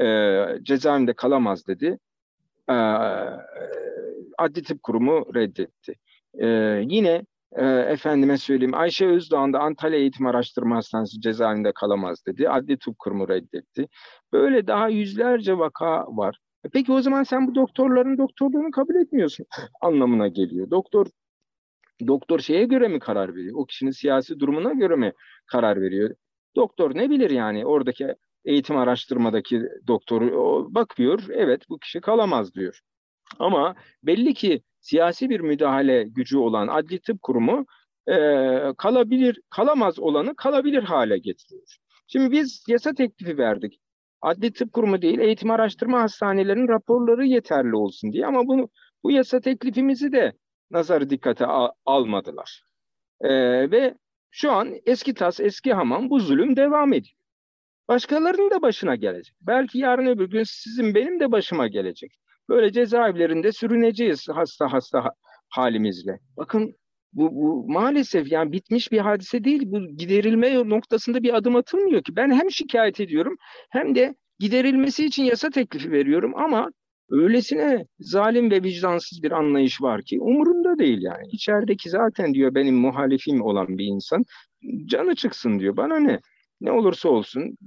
e, 0.00 0.44
cezaevinde 0.62 1.12
kalamaz 1.12 1.66
dedi. 1.66 1.98
E, 2.70 2.74
Adli 4.38 4.62
Tıp 4.62 4.82
Kurumu 4.82 5.34
reddetti. 5.34 5.94
E, 6.40 6.46
yine 6.88 7.24
e, 7.52 7.66
efendime 7.66 8.38
söyleyeyim 8.38 8.74
Ayşe 8.74 9.06
Özdağ'ın 9.06 9.52
da 9.52 9.60
Antalya 9.60 9.98
Eğitim 9.98 10.26
Araştırma 10.26 10.76
Hastanesi 10.76 11.20
cezaevinde 11.20 11.72
kalamaz 11.72 12.26
dedi. 12.26 12.48
Adli 12.48 12.78
Tıp 12.78 12.98
Kurumu 12.98 13.28
reddetti. 13.28 13.88
Böyle 14.32 14.66
daha 14.66 14.88
yüzlerce 14.88 15.58
vaka 15.58 16.06
var. 16.08 16.38
E 16.64 16.68
peki 16.68 16.92
o 16.92 17.00
zaman 17.00 17.22
sen 17.22 17.48
bu 17.48 17.54
doktorların 17.54 18.18
doktorluğunu 18.18 18.70
kabul 18.70 18.94
etmiyorsun 18.94 19.46
anlamına 19.80 20.28
geliyor. 20.28 20.70
Doktor 20.70 21.06
Doktor 22.06 22.38
şeye 22.38 22.64
göre 22.64 22.88
mi 22.88 22.98
karar 22.98 23.36
veriyor? 23.36 23.56
O 23.56 23.64
kişinin 23.66 23.90
siyasi 23.90 24.40
durumuna 24.40 24.72
göre 24.72 24.96
mi 24.96 25.12
karar 25.46 25.80
veriyor? 25.80 26.10
Doktor 26.56 26.94
ne 26.94 27.10
bilir 27.10 27.30
yani 27.30 27.66
oradaki 27.66 28.14
eğitim 28.44 28.76
araştırmadaki 28.76 29.62
doktor 29.86 30.22
bakıyor 30.74 31.22
evet 31.30 31.62
bu 31.68 31.78
kişi 31.78 32.00
kalamaz 32.00 32.54
diyor. 32.54 32.80
Ama 33.38 33.74
belli 34.02 34.34
ki 34.34 34.62
siyasi 34.80 35.30
bir 35.30 35.40
müdahale 35.40 36.02
gücü 36.02 36.38
olan 36.38 36.68
adli 36.68 37.00
tıp 37.00 37.22
kurumu 37.22 37.66
e, 38.08 38.16
kalabilir, 38.78 39.40
kalamaz 39.50 39.98
olanı 39.98 40.36
kalabilir 40.36 40.82
hale 40.82 41.18
getiriyor. 41.18 41.76
Şimdi 42.06 42.30
biz 42.30 42.64
yasa 42.68 42.94
teklifi 42.94 43.38
verdik. 43.38 43.80
Adli 44.22 44.52
tıp 44.52 44.72
kurumu 44.72 45.02
değil, 45.02 45.18
eğitim 45.18 45.50
araştırma 45.50 46.02
hastanelerinin 46.02 46.68
raporları 46.68 47.26
yeterli 47.26 47.76
olsun 47.76 48.12
diye. 48.12 48.26
Ama 48.26 48.46
bunu 48.46 48.68
bu 49.04 49.10
yasa 49.10 49.40
teklifimizi 49.40 50.12
de 50.12 50.32
nazarı 50.74 51.10
dikkate 51.10 51.46
al 51.46 51.68
almadılar. 51.86 52.64
E, 53.20 53.30
ve 53.70 53.94
şu 54.30 54.52
an 54.52 54.74
eski 54.86 55.14
tas, 55.14 55.40
eski 55.40 55.72
hamam 55.72 56.10
bu 56.10 56.20
zulüm 56.20 56.56
devam 56.56 56.92
ediyor. 56.92 57.16
Başkalarının 57.88 58.50
da 58.50 58.62
başına 58.62 58.94
gelecek. 58.96 59.36
Belki 59.40 59.78
yarın 59.78 60.06
öbür 60.06 60.30
gün 60.30 60.42
sizin 60.42 60.94
benim 60.94 61.20
de 61.20 61.32
başıma 61.32 61.68
gelecek. 61.68 62.12
Böyle 62.48 62.72
cezaevlerinde 62.72 63.52
sürüneceğiz 63.52 64.26
hasta 64.28 64.72
hasta 64.72 65.10
halimizle. 65.48 66.18
Bakın 66.36 66.74
bu, 67.12 67.34
bu 67.34 67.72
maalesef 67.72 68.32
yani 68.32 68.52
bitmiş 68.52 68.92
bir 68.92 68.98
hadise 68.98 69.44
değil. 69.44 69.62
Bu 69.66 69.96
giderilme 69.96 70.68
noktasında 70.68 71.22
bir 71.22 71.34
adım 71.34 71.56
atılmıyor 71.56 72.02
ki. 72.02 72.16
Ben 72.16 72.30
hem 72.30 72.50
şikayet 72.50 73.00
ediyorum 73.00 73.36
hem 73.70 73.94
de 73.94 74.14
giderilmesi 74.38 75.06
için 75.06 75.24
yasa 75.24 75.50
teklifi 75.50 75.92
veriyorum 75.92 76.32
ama 76.36 76.70
öylesine 77.10 77.86
zalim 77.98 78.50
ve 78.50 78.62
vicdansız 78.62 79.22
bir 79.22 79.32
anlayış 79.32 79.82
var 79.82 80.02
ki 80.02 80.20
umurunda 80.20 80.78
değil 80.78 81.02
yani. 81.02 81.26
İçerideki 81.32 81.90
zaten 81.90 82.34
diyor 82.34 82.54
benim 82.54 82.74
muhalifim 82.74 83.42
olan 83.42 83.78
bir 83.78 83.84
insan 83.84 84.24
canı 84.84 85.14
çıksın 85.14 85.58
diyor. 85.58 85.76
Bana 85.76 85.96
ne? 85.96 86.20
Ne 86.60 86.72
olursa 86.72 87.08
olsun 87.08 87.58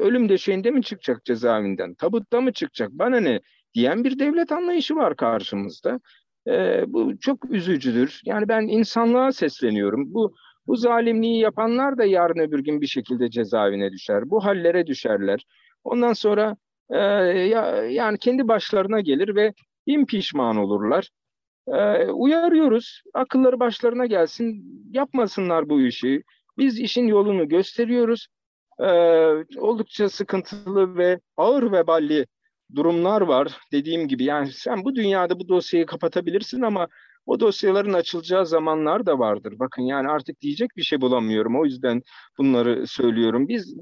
ölüm 0.00 0.28
döşeğinde 0.28 0.70
mi 0.70 0.82
çıkacak 0.82 1.24
cezaevinden, 1.24 1.94
tabutta 1.94 2.40
mı 2.40 2.52
çıkacak, 2.52 2.90
bana 2.92 3.20
ne 3.20 3.40
diyen 3.74 4.04
bir 4.04 4.18
devlet 4.18 4.52
anlayışı 4.52 4.96
var 4.96 5.16
karşımızda. 5.16 6.00
E, 6.46 6.84
bu 6.86 7.18
çok 7.18 7.50
üzücüdür. 7.50 8.20
Yani 8.24 8.48
ben 8.48 8.62
insanlığa 8.62 9.32
sesleniyorum. 9.32 10.14
Bu 10.14 10.34
bu 10.66 10.76
zalimliği 10.76 11.40
yapanlar 11.40 11.98
da 11.98 12.04
yarın 12.04 12.38
öbür 12.38 12.58
gün 12.58 12.80
bir 12.80 12.86
şekilde 12.86 13.30
cezaevine 13.30 13.92
düşer. 13.92 14.30
Bu 14.30 14.44
hallere 14.44 14.86
düşerler. 14.86 15.44
Ondan 15.84 16.12
sonra 16.12 16.56
e, 16.90 16.98
ya, 16.98 17.84
yani 17.84 18.18
kendi 18.18 18.48
başlarına 18.48 19.00
gelir 19.00 19.34
ve 19.36 19.52
bin 19.86 20.06
pişman 20.06 20.56
olurlar. 20.56 21.10
E, 21.68 22.06
uyarıyoruz. 22.06 23.02
Akılları 23.14 23.60
başlarına 23.60 24.06
gelsin. 24.06 24.64
Yapmasınlar 24.92 25.68
bu 25.68 25.80
işi. 25.80 26.22
Biz 26.58 26.80
işin 26.80 27.06
yolunu 27.06 27.48
gösteriyoruz. 27.48 28.26
E, 28.78 28.86
oldukça 29.58 30.08
sıkıntılı 30.08 30.96
ve 30.96 31.20
ağır 31.36 31.72
veballi 31.72 32.26
durumlar 32.74 33.20
var. 33.20 33.58
Dediğim 33.72 34.08
gibi 34.08 34.24
yani 34.24 34.52
sen 34.52 34.84
bu 34.84 34.94
dünyada 34.94 35.38
bu 35.38 35.48
dosyayı 35.48 35.86
kapatabilirsin 35.86 36.62
ama 36.62 36.88
o 37.26 37.40
dosyaların 37.40 37.92
açılacağı 37.92 38.46
zamanlar 38.46 39.06
da 39.06 39.18
vardır. 39.18 39.54
Bakın 39.58 39.82
yani 39.82 40.08
artık 40.08 40.40
diyecek 40.40 40.70
bir 40.76 40.82
şey 40.82 41.00
bulamıyorum. 41.00 41.60
O 41.60 41.64
yüzden 41.64 42.02
bunları 42.38 42.86
söylüyorum. 42.86 43.48
Biz 43.48 43.76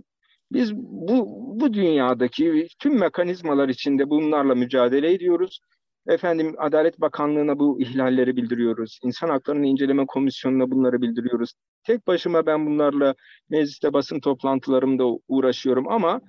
biz 0.52 0.76
bu 0.76 1.26
bu 1.60 1.74
dünyadaki 1.74 2.66
tüm 2.78 2.98
mekanizmalar 2.98 3.68
içinde 3.68 4.10
bunlarla 4.10 4.54
mücadele 4.54 5.12
ediyoruz. 5.12 5.60
Efendim 6.08 6.54
Adalet 6.58 7.00
Bakanlığı'na 7.00 7.58
bu 7.58 7.80
ihlalleri 7.80 8.36
bildiriyoruz. 8.36 8.98
İnsan 9.02 9.28
Haklarını 9.28 9.66
İnceleme 9.66 10.06
Komisyonu'na 10.06 10.70
bunları 10.70 11.02
bildiriyoruz. 11.02 11.52
Tek 11.84 12.06
başıma 12.06 12.46
ben 12.46 12.66
bunlarla 12.66 13.14
mecliste 13.50 13.92
basın 13.92 14.20
toplantılarımda 14.20 15.04
uğraşıyorum 15.28 15.88
ama 15.88 16.20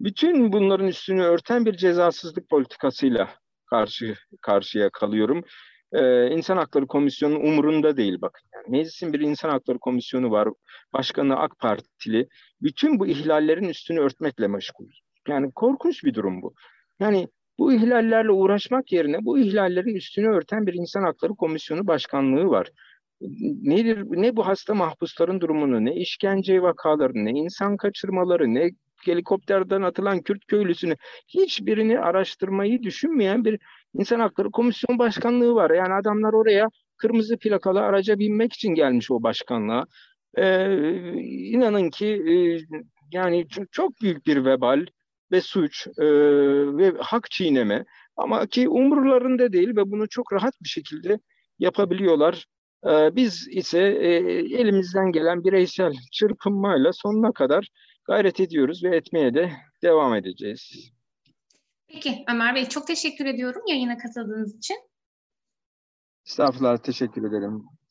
bütün 0.00 0.52
bunların 0.52 0.86
üstünü 0.86 1.22
örten 1.22 1.66
bir 1.66 1.76
cezasızlık 1.76 2.48
politikasıyla 2.50 3.28
karşı 3.70 4.14
karşıya 4.40 4.90
kalıyorum. 4.90 5.44
Ee, 5.92 6.30
İnsan 6.30 6.56
Hakları 6.56 6.86
Komisyonu 6.86 7.38
umurunda 7.38 7.96
değil 7.96 8.18
bakın. 8.20 8.48
Yani 8.54 8.64
meclisin 8.68 9.12
bir 9.12 9.20
İnsan 9.20 9.50
Hakları 9.50 9.78
Komisyonu 9.78 10.30
var. 10.30 10.48
Başkanı 10.92 11.36
AK 11.36 11.58
Partili. 11.58 12.28
Bütün 12.62 12.98
bu 12.98 13.06
ihlallerin 13.06 13.68
üstünü 13.68 14.00
örtmekle 14.00 14.48
meşgul. 14.48 14.86
Yani 15.28 15.52
korkunç 15.52 16.04
bir 16.04 16.14
durum 16.14 16.42
bu. 16.42 16.54
Yani 17.00 17.28
bu 17.58 17.72
ihlallerle 17.72 18.30
uğraşmak 18.30 18.92
yerine 18.92 19.24
bu 19.24 19.38
ihlallerin 19.38 19.94
üstünü 19.94 20.28
örten 20.28 20.66
bir 20.66 20.74
İnsan 20.74 21.02
Hakları 21.02 21.34
Komisyonu 21.34 21.86
başkanlığı 21.86 22.46
var. 22.46 22.68
Nedir 23.62 24.04
ne 24.10 24.36
bu 24.36 24.46
hasta 24.46 24.74
mahpusların 24.74 25.40
durumunu, 25.40 25.84
ne 25.84 25.94
işkence 25.94 26.62
vakalarını, 26.62 27.24
ne 27.24 27.30
insan 27.30 27.76
kaçırmaları, 27.76 28.54
ne 28.54 28.70
helikopterden 29.04 29.82
atılan 29.82 30.22
Kürt 30.22 30.46
köylüsünü 30.46 30.96
hiçbirini 31.28 32.00
araştırmayı 32.00 32.82
düşünmeyen 32.82 33.44
bir 33.44 33.58
İnsan 33.94 34.20
Hakları 34.20 34.50
Komisyon 34.50 34.98
Başkanlığı 34.98 35.54
var. 35.54 35.70
Yani 35.70 35.94
adamlar 35.94 36.32
oraya 36.32 36.68
kırmızı 36.96 37.38
plakalı 37.38 37.80
araca 37.80 38.18
binmek 38.18 38.52
için 38.52 38.74
gelmiş 38.74 39.10
o 39.10 39.22
başkanlığa. 39.22 39.86
Ee, 40.36 40.76
inanın 41.24 41.90
ki 41.90 42.06
e, 42.06 42.34
yani 43.12 43.46
çok 43.70 44.00
büyük 44.02 44.26
bir 44.26 44.44
vebal 44.44 44.86
ve 45.32 45.40
suç 45.40 45.86
e, 45.86 46.06
ve 46.76 46.92
hak 46.98 47.30
çiğneme 47.30 47.84
ama 48.16 48.46
ki 48.46 48.68
umurlarında 48.68 49.52
değil 49.52 49.76
ve 49.76 49.90
bunu 49.90 50.08
çok 50.08 50.32
rahat 50.32 50.54
bir 50.62 50.68
şekilde 50.68 51.18
yapabiliyorlar. 51.58 52.46
Ee, 52.86 53.16
biz 53.16 53.48
ise 53.50 53.78
e, 53.78 54.08
elimizden 54.60 55.12
gelen 55.12 55.44
bireysel 55.44 55.92
çırpınmayla 56.12 56.92
sonuna 56.92 57.32
kadar 57.32 57.68
gayret 58.04 58.40
ediyoruz 58.40 58.84
ve 58.84 58.96
etmeye 58.96 59.34
de 59.34 59.52
devam 59.82 60.14
edeceğiz. 60.14 60.92
Peki 61.88 62.24
Ömer 62.28 62.54
Bey 62.54 62.68
çok 62.68 62.86
teşekkür 62.86 63.26
ediyorum 63.26 63.62
yayına 63.66 63.98
katıldığınız 63.98 64.56
için. 64.56 64.76
Estağfurullah 66.26 66.78
teşekkür 66.78 67.28
ederim. 67.28 67.64